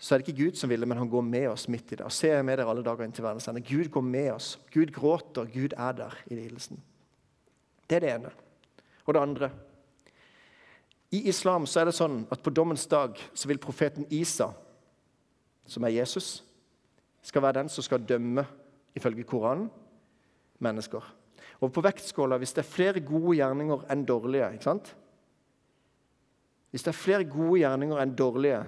så 0.02 0.12
er 0.12 0.20
det 0.20 0.28
ikke 0.28 0.42
Gud 0.42 0.60
som 0.60 0.68
vil 0.68 0.84
det, 0.84 0.90
men 0.90 0.98
han 0.98 1.08
går 1.08 1.24
med 1.24 1.48
oss 1.52 1.68
midt 1.70 1.94
i 1.94 1.96
det. 1.96 2.04
Og 2.04 2.12
ser 2.12 2.36
jeg 2.36 2.44
med 2.44 2.58
dere 2.58 2.68
alle 2.74 2.84
dager 2.84 3.06
inn 3.06 3.16
til 3.16 3.24
verdens 3.24 3.48
ende. 3.48 3.64
Gud 3.64 3.88
går 3.94 4.04
med 4.04 4.32
oss. 4.34 4.52
Gud 4.74 4.92
gråter. 4.92 5.48
Gud 5.48 5.72
er 5.78 5.96
der 5.96 6.16
i 6.26 6.36
lidelsen. 6.36 6.82
Det 7.88 8.00
er 8.00 8.04
det 8.04 8.14
ene. 8.18 8.36
Og 9.06 9.14
det 9.14 9.22
andre 9.22 9.52
I 11.12 11.28
islam 11.28 11.64
så 11.68 11.80
er 11.80 11.88
det 11.88 11.96
sånn 11.96 12.22
at 12.32 12.42
på 12.42 12.52
dommens 12.52 12.84
dag 12.90 13.16
så 13.32 13.48
vil 13.48 13.60
profeten 13.62 14.04
Isa, 14.10 14.50
som 15.68 15.84
er 15.84 15.94
Jesus, 16.00 16.40
skal 17.22 17.42
være 17.42 17.60
den 17.60 17.68
som 17.68 17.84
skal 17.84 18.04
dømme, 18.08 18.44
ifølge 18.94 19.24
Koranen, 19.24 19.70
mennesker. 20.58 21.14
Og 21.60 21.72
på 21.72 21.80
vektskåla, 21.80 22.36
hvis 22.36 22.52
det 22.52 22.64
er 22.64 22.70
flere 22.70 23.00
gode 23.00 23.36
gjerninger 23.38 23.86
enn 23.92 24.04
dårlige 24.06 24.50
ikke 24.52 24.66
sant? 24.66 24.92
Hvis 26.70 26.82
det 26.82 26.90
er 26.92 26.98
flere 26.98 27.24
gode 27.28 27.60
gjerninger 27.60 28.00
enn 28.02 28.14
dårlige, 28.18 28.62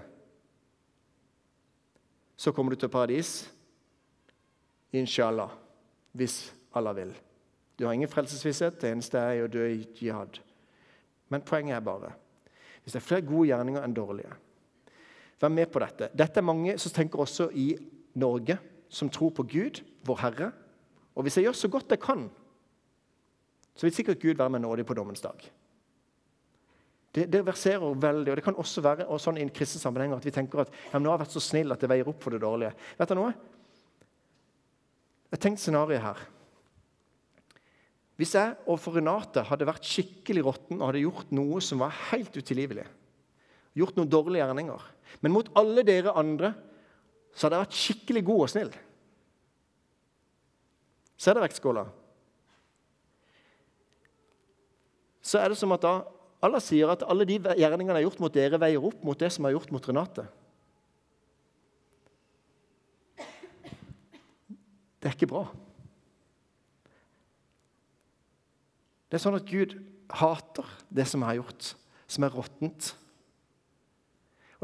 så 2.37 2.53
kommer 2.53 2.75
du 2.75 2.81
til 2.81 2.89
paradis. 2.89 3.51
Inshallah. 4.93 5.51
Hvis 6.13 6.55
Allah 6.75 6.97
vil. 6.97 7.15
Du 7.79 7.87
har 7.87 7.93
ingen 7.93 8.09
frelsesvisshet. 8.09 8.81
Det 8.81 8.91
eneste 8.91 9.19
er 9.19 9.45
å 9.45 9.51
dø 9.51 9.65
i 9.67 9.87
jihad. 9.99 10.39
Men 11.29 11.43
poenget 11.43 11.77
er 11.77 11.81
bare 11.83 12.13
hvis 12.85 12.93
det 12.93 13.01
er 13.01 13.07
flere 13.07 13.25
gode 13.25 13.49
gjerninger 13.49 13.81
enn 13.81 13.95
dårlige 13.97 14.35
Vær 15.41 15.51
med 15.51 15.67
på 15.73 15.81
dette. 15.83 16.11
Dette 16.15 16.41
er 16.41 16.47
mange 16.47 16.77
som 16.79 16.93
tenker 16.95 17.21
også 17.21 17.49
i 17.59 17.73
Norge, 18.15 18.59
som 18.89 19.11
tror 19.11 19.33
på 19.35 19.47
Gud, 19.51 19.83
vår 20.07 20.21
Herre. 20.23 20.51
Og 21.15 21.27
hvis 21.27 21.39
jeg 21.39 21.49
gjør 21.49 21.59
så 21.59 21.71
godt 21.71 21.95
jeg 21.95 22.03
kan, 22.03 22.29
så 23.75 23.87
vil 23.87 23.95
sikkert 23.95 24.23
Gud 24.23 24.39
være 24.39 24.55
meg 24.55 24.63
nådig 24.63 24.87
på 24.87 24.97
dommens 24.97 25.23
dag. 25.25 25.39
Det, 27.15 27.29
det, 27.31 27.45
verserer 27.47 27.95
veldig, 27.95 28.33
og 28.33 28.39
det 28.39 28.43
kan 28.43 28.57
også 28.59 28.83
være 28.83 29.07
og 29.07 29.21
sånn 29.23 29.39
i 29.39 29.45
en 29.45 29.53
kristen 29.55 29.83
sammenheng 29.83 30.17
at 30.17 30.25
vi 30.27 30.33
tenker 30.35 30.65
at 30.65 30.73
ja, 30.91 30.99
nå 30.99 31.13
har 31.13 31.21
jeg 31.21 31.27
vært 31.27 31.37
så 31.37 31.43
snill 31.43 31.75
at 31.75 31.83
det 31.83 31.91
veier 31.91 32.09
opp 32.11 32.23
for 32.23 32.35
det 32.35 32.43
dårlige. 32.43 32.73
Vet 32.99 33.13
du 33.13 33.19
noe? 33.19 33.35
Et 35.31 35.43
tenkt 35.43 35.63
scenario 35.63 36.01
her. 36.03 36.25
Hvis 38.19 38.35
jeg 38.35 38.55
overfor 38.67 38.99
Renate 38.99 39.43
hadde 39.47 39.67
vært 39.67 39.87
skikkelig 39.87 40.45
råtten 40.47 40.79
og 40.81 40.89
hadde 40.89 41.03
gjort 41.03 41.33
noe 41.35 41.63
som 41.63 41.81
var 41.83 41.95
helt 42.13 42.35
utilgivelig, 42.35 42.87
gjort 43.79 43.97
noen 43.99 44.11
dårlige 44.11 44.43
gjerninger, 44.43 44.85
men 45.23 45.35
mot 45.35 45.51
alle 45.59 45.83
dere 45.87 46.15
andre 46.19 46.53
så 47.35 47.47
hadde 47.47 47.59
jeg 47.59 47.67
vært 47.67 47.79
skikkelig 47.79 48.23
god 48.29 48.43
og 48.45 48.51
snill 48.53 48.73
Så 51.19 51.31
er 51.31 51.39
det 51.39 51.45
vektskåla. 51.45 51.85
Så 55.25 55.39
er 55.41 55.51
det 55.51 55.59
som 55.59 55.73
at 55.73 55.83
da 55.83 55.95
Allah 56.45 56.61
sier 56.61 56.91
at 56.93 57.05
alle 57.09 57.25
de 57.25 57.39
gjerningene 57.41 57.95
jeg 57.95 58.03
har 58.03 58.05
gjort 58.11 58.21
mot 58.21 58.35
dere, 58.35 58.61
veier 58.61 58.89
opp 58.91 59.05
mot 59.07 59.17
det 59.17 59.31
som 59.33 59.47
jeg 59.47 59.55
har 59.55 59.57
gjort 59.57 59.73
mot 59.73 59.87
Renate. 59.89 60.27
Det 65.01 65.09
er 65.09 65.17
ikke 65.17 65.31
bra. 65.31 65.47
Det 69.09 69.17
er 69.17 69.25
sånn 69.25 69.39
at 69.39 69.49
Gud 69.49 69.77
hater 70.21 70.69
det 70.93 71.05
som 71.09 71.23
jeg 71.23 71.31
har 71.31 71.41
gjort, 71.41 71.71
som 72.11 72.27
er 72.27 72.37
råttent. 72.37 72.93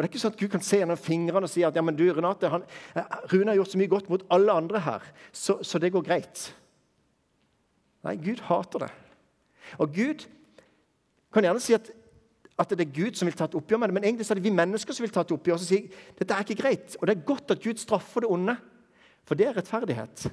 Og 0.01 0.05
det 0.05 0.09
er 0.09 0.13
ikke 0.15 0.21
sånn 0.23 0.33
at 0.33 0.41
Gud 0.41 0.49
kan 0.55 0.63
se 0.65 0.79
gjennom 0.81 0.97
fingrene 0.97 1.45
og 1.45 1.51
si 1.53 1.61
at 1.61 1.77
ja, 1.77 1.83
men 1.85 1.93
du, 1.93 2.07
Renate, 2.09 2.49
han, 2.49 2.63
Rune 3.29 3.51
har 3.51 3.59
gjort 3.59 3.73
så 3.75 3.81
mye 3.83 3.91
godt 3.93 4.07
mot 4.09 4.23
alle 4.33 4.55
andre 4.57 4.81
her, 4.81 5.09
så, 5.29 5.59
så 5.61 5.77
det 5.77 5.91
går 5.93 6.07
greit. 6.07 6.45
Nei, 8.09 8.15
Gud 8.25 8.39
hater 8.47 8.87
det. 8.87 8.89
Og 9.77 9.91
Gud 9.93 10.23
kan 11.37 11.45
gjerne 11.45 11.61
si 11.61 11.75
at, 11.77 11.91
at 12.57 12.73
det 12.73 12.87
er 12.87 12.95
Gud 12.97 13.19
som 13.21 13.29
vil 13.29 13.37
ta 13.37 13.45
et 13.51 13.57
oppgjør 13.61 13.83
med 13.83 13.93
det, 13.93 13.97
men 13.99 14.07
egentlig 14.09 14.25
så 14.25 14.33
er 14.33 14.41
det 14.41 14.47
vi 14.47 14.53
mennesker 14.57 14.97
som 14.97 15.05
vil 15.05 15.13
ta 15.13 15.27
et 15.27 15.35
oppgjør 15.37 15.59
og 15.59 15.67
si 15.67 15.83
dette 16.17 16.39
er 16.39 16.47
ikke 16.47 16.57
greit. 16.63 16.97
Og 16.97 17.05
det 17.05 17.15
er 17.19 17.27
godt 17.29 17.53
at 17.53 17.61
Gud 17.61 17.83
straffer 17.83 18.25
det 18.25 18.31
onde, 18.33 18.55
for 19.29 19.37
det 19.37 19.51
er 19.51 19.59
rettferdighet. 19.59 20.31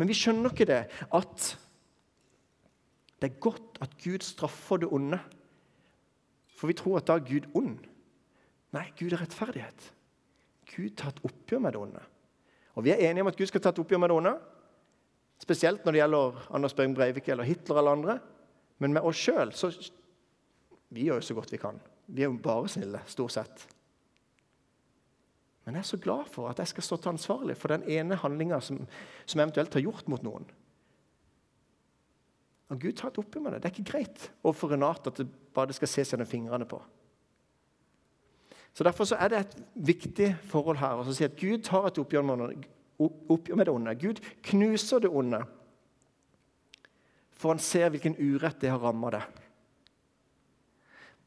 Men 0.00 0.08
vi 0.08 0.16
skjønner 0.16 0.56
ikke 0.56 0.68
det 0.70 0.78
at 0.88 1.50
det 3.20 3.28
er 3.28 3.36
godt 3.44 3.76
at 3.84 3.92
Gud 4.00 4.24
straffer 4.24 4.80
det 4.80 4.88
onde. 4.88 5.20
For 6.56 6.72
vi 6.72 6.78
tror 6.80 6.96
at 7.02 7.12
da 7.12 7.18
er 7.20 7.28
Gud 7.28 7.50
ond. 7.52 7.76
Nei, 8.76 8.90
Gud 8.98 9.14
er 9.14 9.22
rettferdighet. 9.22 9.88
Gud 10.68 10.96
tar 10.98 11.14
et 11.14 11.24
oppgjør 11.24 11.62
med 11.64 11.74
det 11.74 11.80
onde. 11.80 12.02
Og 12.76 12.84
vi 12.84 12.92
er 12.92 13.06
enige 13.08 13.24
om 13.24 13.30
at 13.30 13.38
Gud 13.38 13.48
skal 13.48 13.62
ta 13.64 13.72
et 13.72 13.80
oppgjør 13.80 14.02
med 14.02 14.12
det 14.12 14.18
onde. 14.18 14.34
Spesielt 15.40 15.84
når 15.84 15.94
det 15.94 16.02
gjelder 16.02 16.42
Anders 16.56 16.74
Behring 16.76 16.96
Breivik 16.96 17.28
eller 17.32 17.48
Hitler 17.48 17.80
eller 17.80 17.96
andre. 17.96 18.18
Men 18.78 18.92
med 18.92 19.06
oss 19.08 19.20
sjøl 19.20 19.52
Vi 20.88 21.06
gjør 21.08 21.20
jo 21.20 21.26
så 21.28 21.34
godt 21.34 21.52
vi 21.52 21.60
kan. 21.60 21.80
Vi 22.06 22.22
er 22.22 22.30
jo 22.30 22.38
bare 22.42 22.68
snille, 22.68 23.00
stort 23.06 23.32
sett. 23.32 23.66
Men 25.64 25.74
jeg 25.74 25.82
er 25.82 25.88
så 25.88 25.98
glad 25.98 26.28
for 26.30 26.48
at 26.48 26.58
jeg 26.62 26.70
skal 26.70 26.84
stå 26.86 26.96
til 26.96 27.08
ansvarlig 27.08 27.56
for 27.56 27.68
den 27.68 27.82
ene 27.90 28.14
handlinga 28.14 28.60
som, 28.60 28.84
som 29.26 29.40
eventuelt 29.40 29.74
har 29.74 29.82
gjort 29.82 30.08
mot 30.08 30.22
noen. 30.22 30.46
Og 32.70 32.78
Gud 32.82 32.92
tar 32.98 33.10
et 33.10 33.18
oppgjør 33.18 33.42
med 33.42 33.52
det. 33.52 33.62
Det 33.62 33.68
er 33.68 33.74
ikke 33.74 33.90
greit 33.90 34.28
overfor 34.44 34.70
Renate 34.70 35.10
at 35.10 35.18
det 35.18 35.26
bare 35.54 35.74
skal 35.74 35.90
ses 35.90 36.12
gjennom 36.12 36.30
fingrene 36.30 36.68
på. 36.70 36.78
Så 38.76 38.84
Derfor 38.84 39.04
så 39.08 39.16
er 39.16 39.28
det 39.28 39.38
et 39.38 39.54
viktig 39.74 40.34
forhold 40.50 40.76
her 40.76 41.00
å 41.00 41.12
si 41.16 41.24
at 41.24 41.38
Gud 41.40 41.62
tar 41.64 41.86
et 41.88 41.96
oppgjør 41.96 42.26
med 42.28 43.64
det 43.64 43.72
onde. 43.72 43.94
Gud 43.96 44.20
knuser 44.44 45.00
det 45.00 45.08
onde, 45.08 45.40
for 47.32 47.54
han 47.54 47.62
ser 47.62 47.88
hvilken 47.88 48.18
urett 48.20 48.60
det 48.60 48.74
har 48.74 48.84
ramma 48.84 49.14
det. 49.16 49.22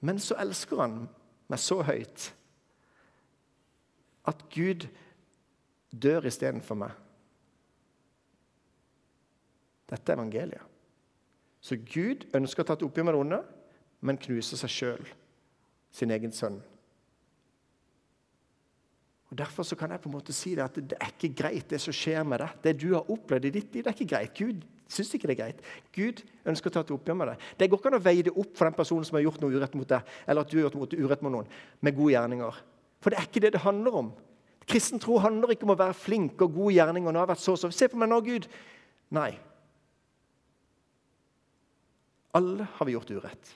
Men 0.06 0.22
så 0.22 0.38
elsker 0.38 0.78
han 0.78 1.02
meg 1.50 1.66
så 1.66 1.82
høyt 1.90 2.30
at 4.30 4.46
Gud 4.54 4.86
dør 5.90 6.30
istedenfor 6.30 6.78
meg. 6.86 6.94
Dette 9.90 10.06
er 10.06 10.22
evangeliet. 10.22 10.66
Så 11.66 11.82
Gud 11.82 12.30
ønsker 12.38 12.62
å 12.62 12.70
ta 12.70 12.78
et 12.78 12.86
oppgjør 12.86 13.10
med 13.10 13.18
det 13.18 13.26
onde, 13.26 13.46
men 14.06 14.22
knuser 14.22 14.62
seg 14.62 14.78
sjøl 14.78 15.16
sin 15.90 16.14
egen 16.14 16.30
sønn. 16.30 16.62
Og 19.30 19.38
Derfor 19.38 19.64
så 19.64 19.76
kan 19.78 19.92
jeg 19.94 20.02
på 20.02 20.10
en 20.10 20.16
måte 20.16 20.34
si 20.34 20.56
det 20.58 20.64
at 20.66 20.76
det 20.76 20.98
er 20.98 21.12
ikke 21.14 21.36
greit, 21.44 21.70
det 21.70 21.80
som 21.82 21.94
skjer 21.94 22.24
med 22.26 22.42
deg. 22.42 22.56
Det 22.64 22.76
du 22.82 22.88
har 22.96 23.12
opplevd 23.14 23.46
i 23.46 23.56
ditt 23.60 23.76
liv, 23.76 23.84
det 23.84 23.92
er 23.92 23.98
ikke 23.98 24.14
greit. 24.16 24.38
Gud 24.38 24.64
syns 24.90 25.12
ikke 25.14 25.30
det 25.30 25.36
er 25.36 25.42
greit. 25.44 25.60
Gud 25.94 26.24
ønsker 26.50 26.72
å 26.72 26.74
ta 26.74 26.82
et 26.86 26.94
oppgjør 26.96 27.18
med 27.20 27.30
deg. 27.32 27.44
Det 27.60 27.68
går 27.70 27.82
ikke 27.82 27.92
an 27.92 28.00
å 28.00 28.06
veie 28.08 28.26
det 28.26 28.34
opp 28.34 28.56
for 28.58 28.66
den 28.66 28.78
personen 28.78 29.06
som 29.06 29.20
har 29.20 29.28
gjort 29.28 29.44
noe 29.44 29.54
urett 29.54 29.76
mot 29.78 29.90
deg, 29.90 30.16
eller 30.26 30.42
at 30.42 30.50
du 30.50 30.58
har 30.58 30.66
gjort 30.66 30.80
noe 30.80 31.06
urett 31.06 31.22
mot 31.26 31.36
noen, 31.36 31.52
med 31.86 31.98
gode 31.98 32.16
gjerninger. 32.16 32.58
For 33.00 33.14
det 33.14 33.20
er 33.20 33.30
ikke 33.30 33.44
det 33.46 33.54
det 33.54 33.62
handler 33.64 34.00
om. 34.02 34.10
Kristen 34.70 35.02
tro 35.02 35.20
handler 35.22 35.54
ikke 35.54 35.68
om 35.68 35.74
å 35.74 35.78
være 35.80 35.98
flink 35.98 36.42
og 36.46 36.58
gode 36.58 36.74
gjerninger. 36.76 37.14
Nå 37.14 37.22
har 37.22 37.30
vært 37.30 37.42
så, 37.42 37.56
så. 37.58 37.70
Se 37.74 37.90
på 37.90 37.98
meg 38.02 38.10
nå, 38.10 38.20
Gud. 38.26 38.50
Nei. 39.18 39.32
Alle 42.38 42.68
har 42.76 42.90
vi 42.90 42.94
gjort 42.94 43.14
urett. 43.14 43.54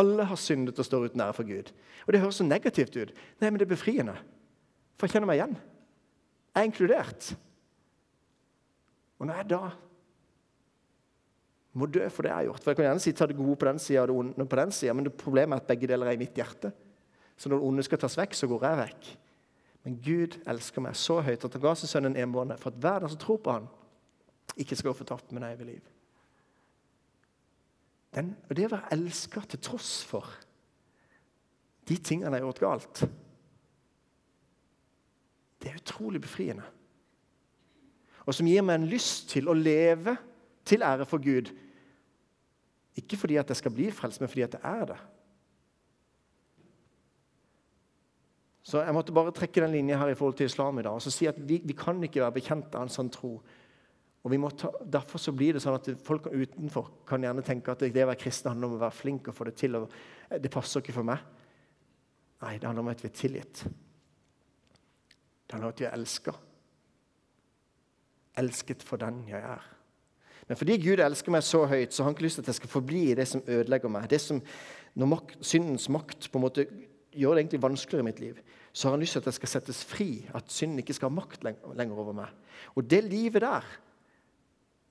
Alle 0.00 0.24
har 0.28 0.38
syndet 0.40 0.78
og 0.80 0.86
står 0.86 1.10
uten 1.10 1.24
ære 1.24 1.36
for 1.36 1.48
Gud. 1.48 1.72
Og 2.06 2.12
Det 2.12 2.20
høres 2.22 2.38
så 2.40 2.46
negativt 2.46 2.96
ut. 2.96 3.12
Nei, 3.40 3.50
men 3.50 3.58
det 3.60 3.66
er 3.66 3.74
befriende. 3.74 4.16
For 5.00 5.08
jeg 5.08 5.16
kjenner 5.16 5.30
meg 5.30 5.40
igjen. 5.40 5.54
Jeg 6.50 6.60
er 6.60 6.68
inkludert. 6.68 7.30
Og 9.20 9.28
når 9.28 9.40
jeg 9.40 9.48
da 9.54 9.62
må 11.80 11.86
dø 11.86 12.02
for 12.10 12.26
det 12.26 12.32
jeg 12.32 12.36
har 12.36 12.46
gjort 12.48 12.64
For 12.64 12.72
Jeg 12.72 12.78
kan 12.80 12.86
gjerne 12.88 13.02
si 13.04 13.12
ta 13.14 13.28
det 13.30 13.38
gode 13.38 13.54
på 13.56 13.68
den 13.68 13.78
sida 13.78 14.02
og 14.02 14.10
det 14.10 14.16
onde 14.20 14.46
på 14.50 14.58
den 14.58 14.72
sida, 14.74 14.94
men 14.96 15.06
det 15.06 15.12
problemet 15.16 15.56
er 15.56 15.62
at 15.62 15.68
begge 15.70 15.88
deler 15.88 16.10
er 16.10 16.18
i 16.18 16.20
mitt 16.20 16.36
hjerte. 16.36 16.72
Så 17.38 17.48
når 17.48 17.60
det 17.60 17.68
onde 17.70 17.84
skal 17.86 18.00
tas 18.02 18.18
vekk, 18.18 18.34
så 18.36 18.48
går 18.50 18.66
jeg 18.66 18.80
vekk. 18.82 19.10
Men 19.86 19.96
Gud 20.04 20.36
elsker 20.50 20.84
meg 20.84 20.98
så 20.98 21.20
høyt 21.24 21.46
at 21.46 21.56
han 21.56 21.62
ga 21.62 21.72
sin 21.78 21.88
sønn 21.88 22.10
en 22.10 22.18
enbårne 22.20 22.58
for 22.60 22.74
at 22.74 22.82
hver 22.82 23.00
den 23.00 23.12
som 23.12 23.22
tror 23.22 23.40
på 23.40 23.54
han, 23.54 23.70
ikke 24.60 24.76
skal 24.76 24.90
gå 24.90 24.98
fortapt, 24.98 25.32
men 25.32 25.46
evig 25.46 25.70
liv. 25.70 25.88
Den, 28.12 28.34
og 28.50 28.56
det 28.58 28.66
å 28.66 28.74
være 28.74 28.92
elska 28.98 29.44
til 29.48 29.62
tross 29.62 30.00
for 30.04 30.26
de 31.88 31.96
tingene 31.96 32.34
jeg 32.34 32.42
har 32.42 32.48
gjort 32.48 32.62
galt 32.64 33.04
utrolig 36.00 36.20
befriende. 36.20 36.64
Og 38.26 38.34
som 38.34 38.46
gir 38.46 38.64
meg 38.64 38.80
en 38.80 38.88
lyst 38.88 39.30
til 39.30 39.48
å 39.48 39.56
leve 39.56 40.16
til 40.64 40.82
ære 40.82 41.06
for 41.08 41.20
Gud. 41.22 41.50
Ikke 42.96 43.16
fordi 43.16 43.36
at 43.40 43.48
jeg 43.48 43.56
skal 43.56 43.72
bli 43.74 43.90
frelst, 43.90 44.20
men 44.20 44.28
fordi 44.28 44.42
at 44.42 44.54
jeg 44.54 44.80
er 44.80 44.84
det. 44.92 44.98
Så 48.62 48.78
Jeg 48.78 48.94
måtte 48.94 49.12
bare 49.12 49.32
trekke 49.32 49.60
den 49.60 49.72
linja 49.72 49.96
her 49.98 50.08
i 50.08 50.14
forhold 50.14 50.36
til 50.36 50.46
islam 50.46 50.78
i 50.78 50.82
dag 50.82 50.92
og 50.92 51.02
så 51.02 51.10
si 51.10 51.26
at 51.26 51.34
vi, 51.48 51.60
vi 51.64 51.72
kan 51.72 52.02
ikke 52.04 52.20
være 52.20 52.36
bekjent 52.36 52.74
av 52.74 52.84
en 52.84 52.92
sånn 52.92 53.10
tro. 53.10 53.40
Og 54.22 54.56
ta, 54.56 54.70
Derfor 54.84 55.18
så 55.18 55.32
blir 55.32 55.54
det 55.54 55.62
sånn 55.64 55.74
at 55.74 55.88
folk 56.04 56.28
utenfor 56.28 56.90
kan 57.08 57.22
gjerne 57.24 57.42
tenke 57.42 57.72
at 57.72 57.80
det 57.80 58.04
å 58.04 58.10
være 58.12 58.20
kristen 58.20 58.52
handler 58.52 58.68
om 58.68 58.76
å 58.76 58.82
være 58.84 58.94
flink 58.94 59.28
og 59.28 59.34
få 59.34 59.48
det 59.48 59.56
til. 59.56 59.74
og 59.76 59.90
Det 60.30 60.52
passer 60.52 60.80
ikke 60.80 60.92
for 60.92 61.08
meg. 61.08 61.18
Nei, 62.42 62.58
det 62.58 62.68
handler 62.68 62.84
om 62.84 62.92
at 62.92 63.02
vi 63.02 63.08
er 63.08 63.16
tilgitt. 63.16 63.64
Det 65.50 65.58
er 65.58 65.66
at 65.66 65.80
jeg 65.82 65.90
elsker. 65.92 66.36
Elsket 68.38 68.84
for 68.86 69.00
den 69.02 69.24
jeg 69.28 69.42
er. 69.42 69.64
Men 70.48 70.58
fordi 70.58 70.76
Gud 70.82 71.02
elsker 71.02 71.34
meg 71.34 71.42
så 71.46 71.64
høyt, 71.70 71.92
så 71.94 72.02
har 72.02 72.10
han 72.10 72.16
ikke 72.16 72.26
lyst 72.26 72.40
til 72.40 72.44
at 72.44 72.52
jeg 72.52 72.60
skal 72.60 72.72
forbli 72.72 73.02
i 73.10 73.16
det 73.18 73.26
som 73.28 73.42
ødelegger 73.46 73.90
meg. 73.92 74.08
Det 74.10 74.20
som, 74.22 74.40
Når 74.94 75.06
makt, 75.06 75.36
syndens 75.46 75.88
makt 75.88 76.26
på 76.30 76.38
en 76.38 76.42
måte 76.42 76.64
gjør 77.14 77.36
det 77.36 77.42
egentlig 77.44 77.62
vanskeligere 77.62 78.02
i 78.02 78.08
mitt 78.08 78.20
liv, 78.20 78.40
så 78.72 78.88
har 78.88 78.96
han 78.96 79.02
lyst 79.02 79.14
til 79.14 79.22
at 79.22 79.28
jeg 79.30 79.38
skal 79.38 79.52
settes 79.52 79.84
fri. 79.86 80.08
At 80.34 80.50
synden 80.50 80.78
ikke 80.82 80.94
skal 80.94 81.10
ha 81.10 81.14
makt 81.20 81.46
lenger 81.46 81.94
over 81.98 82.16
meg. 82.18 82.34
Og 82.74 82.86
det 82.90 83.04
livet 83.06 83.42
der, 83.42 83.66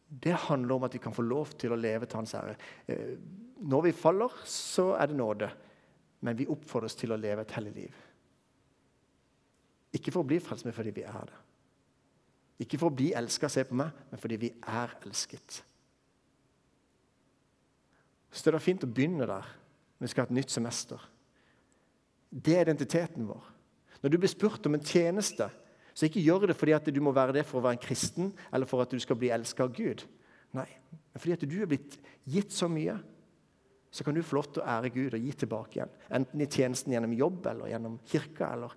det 0.09 0.35
handler 0.47 0.75
om 0.75 0.87
at 0.87 0.93
vi 0.95 1.03
kan 1.03 1.15
få 1.15 1.27
lov 1.27 1.51
til 1.59 1.75
å 1.75 1.79
leve 1.79 2.07
til 2.07 2.21
Hans 2.21 2.33
ære. 2.39 2.55
Eh, 2.87 3.15
når 3.59 3.89
vi 3.89 3.91
faller, 3.95 4.39
så 4.47 4.93
er 4.95 5.11
det 5.11 5.19
nåde. 5.19 5.51
Men 6.21 6.39
vi 6.39 6.47
oppfordres 6.47 6.95
til 6.95 7.11
å 7.11 7.19
leve 7.19 7.43
et 7.43 7.51
hellig 7.55 7.75
liv. 7.75 7.99
Ikke 9.95 10.13
for 10.13 10.21
å 10.21 10.29
bli 10.29 10.39
frelst, 10.43 10.67
men 10.67 10.75
fordi 10.75 10.93
vi 10.93 11.05
er 11.07 11.29
det. 11.29 11.39
Ikke 12.65 12.77
for 12.77 12.91
å 12.91 12.95
bli 12.95 13.11
elska, 13.15 13.49
se 13.49 13.63
på 13.65 13.77
meg, 13.79 13.95
men 14.11 14.21
fordi 14.21 14.37
vi 14.41 14.49
er 14.67 14.97
elsket. 15.07 15.61
Så 18.29 18.45
det 18.45 18.59
er 18.59 18.63
fint 18.63 18.83
å 18.85 18.89
begynne 18.89 19.25
der 19.25 19.47
når 19.99 20.05
vi 20.05 20.11
skal 20.11 20.25
ha 20.25 20.29
et 20.29 20.37
nytt 20.37 20.53
semester. 20.53 21.01
Det 22.29 22.55
er 22.55 22.67
identiteten 22.67 23.25
vår. 23.27 23.47
Når 24.03 24.11
du 24.11 24.17
blir 24.21 24.31
spurt 24.31 24.67
om 24.69 24.77
en 24.77 24.85
tjeneste, 24.85 25.49
så 25.97 26.07
ikke 26.07 26.23
gjør 26.23 26.49
det 26.51 26.55
fordi 26.59 26.75
at 26.77 26.91
du 26.93 26.99
må 27.03 27.11
være 27.15 27.39
det 27.39 27.45
for 27.47 27.59
å 27.59 27.65
være 27.65 27.79
en 27.79 27.83
kristen, 27.83 28.29
eller 28.53 28.69
for 28.69 28.83
at 28.83 28.93
du 28.93 28.99
skal 29.01 29.17
bli 29.19 29.31
elska 29.33 29.65
av 29.65 29.73
Gud. 29.75 30.05
Nei, 30.55 30.67
men 31.11 31.21
fordi 31.21 31.35
at 31.35 31.47
du 31.49 31.57
er 31.61 31.69
blitt 31.69 31.97
gitt 32.29 32.53
så 32.55 32.69
mye, 32.71 32.95
så 33.89 34.05
kan 34.05 34.13
du 34.13 34.21
få 34.21 34.37
lov 34.37 34.51
til 34.53 34.61
å 34.61 34.69
ære 34.69 34.91
Gud 34.93 35.17
og 35.17 35.25
gi 35.25 35.33
tilbake 35.41 35.79
igjen. 35.79 35.91
Enten 36.19 36.43
i 36.43 36.47
tjenesten 36.49 36.93
gjennom 36.93 37.15
jobb 37.17 37.47
eller 37.49 37.71
gjennom 37.71 37.97
kirka 38.07 38.51
eller 38.53 38.75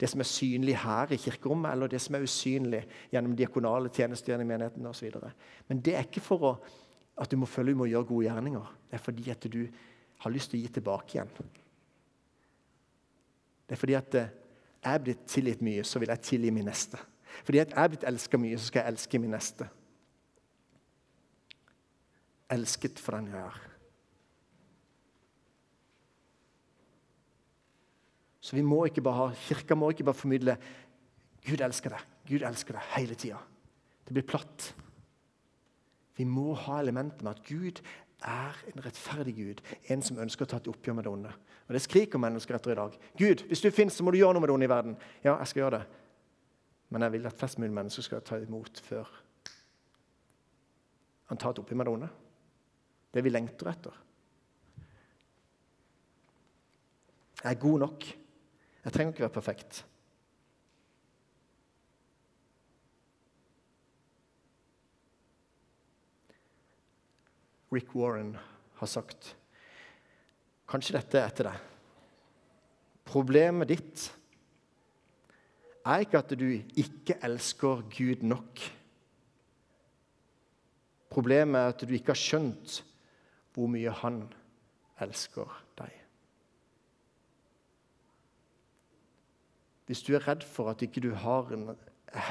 det 0.00 0.08
som 0.12 0.20
er 0.20 0.28
synlig 0.28 0.76
her 0.82 1.12
i 1.12 1.18
kirkerommet, 1.20 1.70
eller 1.72 1.88
det 1.88 2.00
som 2.04 2.16
er 2.16 2.24
usynlig 2.26 2.82
gjennom 3.12 3.36
diakonale 3.36 3.88
tjenester 3.88 4.32
gjennom 4.32 4.50
menigheten 4.50 4.86
osv. 4.86 5.14
Men 5.68 5.80
det 5.80 5.94
er 5.96 6.04
ikke 6.04 6.24
for 6.24 6.48
å, 6.50 6.54
at 7.16 7.30
du 7.32 7.38
må 7.40 7.48
føle 7.48 7.72
du 7.72 7.80
må 7.80 7.88
gjøre 7.88 8.08
gode 8.10 8.26
gjerninger. 8.28 8.74
Det 8.90 8.98
er 8.98 9.04
fordi 9.04 9.30
at 9.32 9.46
du 9.52 9.62
har 10.24 10.34
lyst 10.34 10.52
til 10.52 10.60
å 10.60 10.64
gi 10.64 10.72
tilbake 10.76 11.16
igjen. 11.16 11.32
Det 13.66 13.74
er 13.74 13.80
fordi 13.80 13.96
at 13.98 14.18
eh, 14.20 14.34
jeg 14.84 14.94
er 14.94 15.02
blitt 15.02 15.24
tilgitt 15.26 15.64
mye, 15.64 15.84
så 15.84 15.98
vil 15.98 16.12
jeg 16.12 16.24
tilgi 16.28 16.52
min 16.54 16.68
neste. 16.68 17.00
Fordi 17.44 17.62
at 17.64 17.72
jeg 17.72 17.82
er 17.82 17.92
blitt 17.92 18.06
elska 18.06 18.38
mye, 18.40 18.58
så 18.58 18.68
skal 18.68 18.84
jeg 18.84 18.94
elske 18.94 19.20
min 19.20 19.34
neste. 19.34 19.68
Elsket 22.52 23.00
for 23.02 23.16
den 23.16 23.32
jeg 23.32 23.42
er. 23.42 23.75
Så 28.46 28.54
vi 28.54 28.62
må 28.62 28.84
ikke 28.86 29.02
bare 29.02 29.18
ha, 29.18 29.28
Kirka 29.48 29.74
må 29.74 29.90
ikke 29.90 30.06
bare 30.06 30.18
formidle 30.18 30.54
Gud 31.46 31.62
elsker 31.62 31.94
deg, 31.94 32.02
Gud 32.28 32.44
elsker 32.46 32.76
deg 32.76 32.90
hele 32.94 33.16
tida. 33.18 33.38
Det 34.06 34.14
blir 34.14 34.26
platt. 34.26 34.68
Vi 36.18 36.26
må 36.26 36.54
ha 36.66 36.78
elementet 36.78 37.24
med 37.26 37.34
at 37.34 37.42
Gud 37.46 37.82
er 38.26 38.58
en 38.70 38.84
rettferdig 38.84 39.34
Gud, 39.36 39.62
en 39.90 40.02
som 40.02 40.18
ønsker 40.22 40.46
å 40.46 40.50
ta 40.50 40.60
et 40.60 40.70
oppgjør 40.70 40.96
med 40.96 41.06
det 41.06 41.12
onde. 41.12 41.32
Og 41.66 41.74
Det 41.74 41.82
skriker 41.82 42.22
mennesker 42.22 42.56
etter 42.56 42.72
i 42.72 42.78
dag. 42.78 42.98
Gud, 43.18 43.42
hvis 43.50 43.62
du 43.62 43.70
finnes, 43.74 43.94
så 43.98 44.06
må 44.06 44.14
du 44.14 44.18
gjøre 44.20 44.36
noe 44.36 44.44
med 44.44 44.50
det 44.50 44.56
onde 44.56 44.68
i 44.68 44.72
verden. 44.72 44.98
Ja, 45.24 45.36
jeg 45.36 45.50
skal 45.50 45.64
gjøre 45.64 45.80
det. 45.80 46.02
Men 46.94 47.02
jeg 47.02 47.16
vil 47.16 47.26
at 47.26 47.38
flest 47.38 47.58
mulig 47.58 47.74
mennesker 47.74 48.06
skal 48.06 48.22
ta 48.22 48.38
imot 48.38 48.82
før 48.86 49.10
han 51.26 51.38
tar 51.42 51.50
et 51.50 51.58
oppgjør 51.58 51.80
med 51.80 51.88
det 51.88 51.94
onde. 51.96 52.08
Det 53.14 53.24
vi 53.26 53.32
lengter 53.34 53.70
etter. 53.72 53.98
Jeg 57.42 57.50
er 57.50 57.60
god 57.60 57.82
nok. 57.82 58.06
Jeg 58.86 58.94
trenger 58.94 59.12
ikke 59.12 59.24
være 59.24 59.34
perfekt. 59.34 59.80
Rick 67.74 67.90
Warren 67.98 68.36
har 68.78 68.86
sagt 68.86 69.32
Kanskje 70.70 70.94
dette 71.00 71.18
er 71.18 71.26
etter 71.30 71.48
deg. 71.50 71.66
Problemet 73.06 73.70
ditt 73.70 74.06
er 75.86 76.02
ikke 76.02 76.22
at 76.22 76.38
du 76.38 76.46
ikke 76.54 77.18
elsker 77.26 77.84
Gud 77.90 78.22
nok. 78.26 78.64
Problemet 81.10 81.58
er 81.60 81.74
at 81.74 81.86
du 81.86 81.94
ikke 81.94 82.14
har 82.14 82.22
skjønt 82.22 82.80
hvor 83.54 83.70
mye 83.70 83.94
han 84.02 84.24
elsker 85.02 85.54
deg. 85.78 85.94
Hvis 89.86 90.02
du 90.02 90.14
er 90.16 90.24
redd 90.26 90.42
for 90.42 90.70
at 90.72 90.82
ikke 90.82 91.02
du 91.04 91.12
har 91.14 91.52
en, 91.54 91.70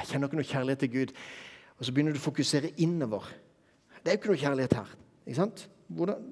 kjenner 0.08 0.28
ikke 0.28 0.40
noe 0.40 0.48
kjærlighet 0.48 0.84
til 0.84 0.92
Gud, 0.92 1.14
og 1.76 1.84
så 1.84 1.92
begynner 1.92 2.16
du 2.16 2.20
å 2.20 2.24
fokusere 2.24 2.72
innover 2.80 3.28
Det 4.00 4.12
er 4.12 4.16
jo 4.16 4.20
ikke 4.20 4.30
noe 4.30 4.40
kjærlighet 4.40 4.76
her. 4.78 4.90
ikke 5.26 5.38
sant? 5.40 5.68
Hvordan? 5.88 6.28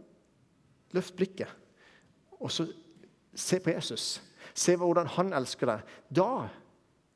Løft 0.94 1.16
blikket, 1.16 1.50
og 2.38 2.52
så 2.52 2.68
se 3.34 3.58
på 3.60 3.72
Jesus. 3.74 4.22
Se 4.54 4.76
hvordan 4.78 5.08
han 5.16 5.32
elsker 5.34 5.66
deg. 5.66 5.94
Da 6.14 6.46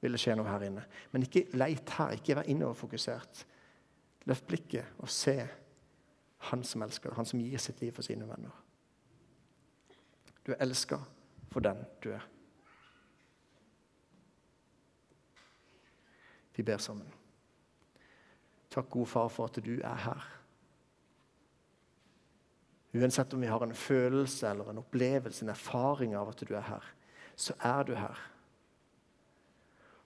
vil 0.02 0.14
det 0.14 0.20
skje 0.22 0.34
noe 0.38 0.50
her 0.50 0.64
inne. 0.66 0.82
Men 1.12 1.26
ikke 1.26 1.46
leit 1.58 1.90
her. 1.94 2.16
Ikke 2.18 2.34
vær 2.38 2.50
innoverfokusert. 2.50 3.44
Løft 4.26 4.48
blikket 4.50 4.98
og 4.98 5.10
se 5.12 5.36
han 6.50 6.64
som 6.66 6.82
elsker 6.86 7.10
deg, 7.10 7.18
han 7.18 7.26
som 7.26 7.40
gir 7.42 7.62
sitt 7.62 7.80
liv 7.82 7.94
for 7.94 8.06
sine 8.06 8.26
venner. 8.28 8.54
Du 10.46 10.52
er 10.54 10.62
elska 10.64 11.00
for 11.52 11.64
den 11.64 11.80
du 12.02 12.12
er. 12.14 12.26
Vi 16.58 16.64
ber 16.66 16.80
sammen. 16.82 17.06
Takk, 18.74 18.88
gode 18.90 19.06
far, 19.06 19.28
for 19.30 19.46
at 19.46 19.60
du 19.62 19.76
er 19.78 20.00
her. 20.02 20.24
Uansett 22.98 23.36
om 23.36 23.44
vi 23.44 23.46
har 23.46 23.62
en 23.62 23.74
følelse 23.74 24.50
eller 24.50 24.72
en 24.72 24.80
opplevelse, 24.82 25.44
en 25.44 25.54
erfaring 25.54 26.16
av 26.18 26.32
at 26.32 26.42
du 26.42 26.50
er 26.56 26.66
her, 26.66 26.90
så 27.38 27.54
er 27.62 27.86
du 27.86 27.94
her. 27.94 28.18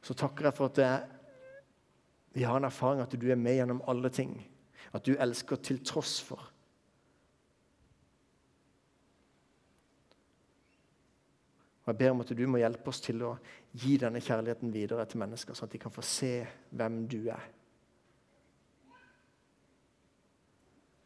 Så 0.05 0.13
takker 0.19 0.51
jeg 0.51 0.59
for 0.59 0.69
at 0.69 1.09
vi 2.37 2.45
har 2.45 2.61
en 2.61 2.69
erfaring 2.69 3.01
at 3.01 3.17
du 3.17 3.31
er 3.31 3.41
med 3.41 3.57
gjennom 3.57 3.81
alle 3.89 4.13
ting. 4.13 4.37
At 4.93 5.07
du 5.09 5.15
elsker 5.17 5.57
til 5.57 5.81
tross 5.81 6.19
for. 6.21 6.52
Og 11.83 11.91
Jeg 11.91 11.99
ber 11.99 12.13
om 12.15 12.21
at 12.23 12.31
du 12.39 12.45
må 12.47 12.61
hjelpe 12.63 12.93
oss 12.93 13.01
til 13.03 13.25
å 13.27 13.33
gi 13.75 13.97
denne 13.99 14.23
kjærligheten 14.23 14.71
videre 14.75 15.07
til 15.11 15.19
mennesker, 15.23 15.57
sånn 15.57 15.67
at 15.67 15.75
de 15.75 15.81
kan 15.83 15.95
få 15.95 16.05
se 16.07 16.35
hvem 16.71 17.01
du 17.11 17.19
er. 17.27 17.49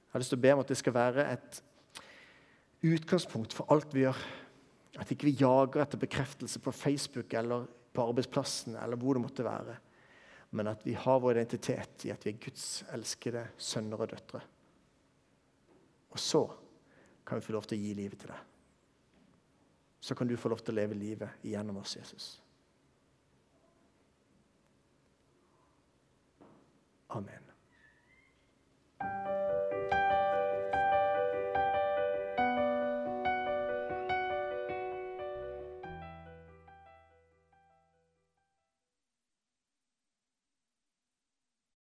Jeg 0.07 0.12
har 0.12 0.21
lyst 0.21 0.33
til 0.33 0.41
å 0.41 0.45
be 0.45 0.53
om 0.53 0.62
at 0.62 0.73
det 0.73 0.79
skal 0.81 0.97
være 0.97 1.25
et 1.33 1.62
utgangspunkt 2.87 3.57
for 3.57 3.73
alt 3.73 3.93
vi 3.97 4.05
gjør. 4.05 4.21
At 5.01 5.11
ikke 5.12 5.29
vi 5.29 5.39
jager 5.41 5.83
etter 5.83 6.01
bekreftelse 6.01 6.61
på 6.65 6.73
Facebook 6.73 7.35
eller 7.37 7.67
på 7.97 8.05
arbeidsplassen 8.05 8.77
eller 8.81 9.01
hvor 9.01 9.17
det 9.17 9.25
måtte 9.25 9.45
være. 9.45 9.77
Men 10.57 10.71
at 10.73 10.85
vi 10.87 10.95
har 10.97 11.21
vår 11.21 11.37
identitet 11.37 12.07
i 12.09 12.12
at 12.15 12.25
vi 12.25 12.33
er 12.33 12.41
Guds 12.41 12.85
elskede 12.97 13.47
sønner 13.61 14.05
og 14.05 14.12
døtre. 14.12 14.41
Og 16.12 16.21
så 16.21 16.45
kan 17.27 17.41
vi 17.41 17.45
få 17.49 17.57
lov 17.57 17.67
til 17.69 17.77
å 17.77 17.83
gi 17.83 17.97
livet 17.99 18.23
til 18.23 18.33
deg. 18.33 18.56
Så 20.07 20.14
kan 20.14 20.29
du 20.29 20.37
få 20.38 20.53
lov 20.53 20.61
til 20.62 20.71
å 20.71 20.79
leve 20.79 20.95
livet 20.95 21.42
igjennom 21.42 21.81
oss, 21.81 21.97
Jesus. 21.97 22.29
Amen. 27.11 27.46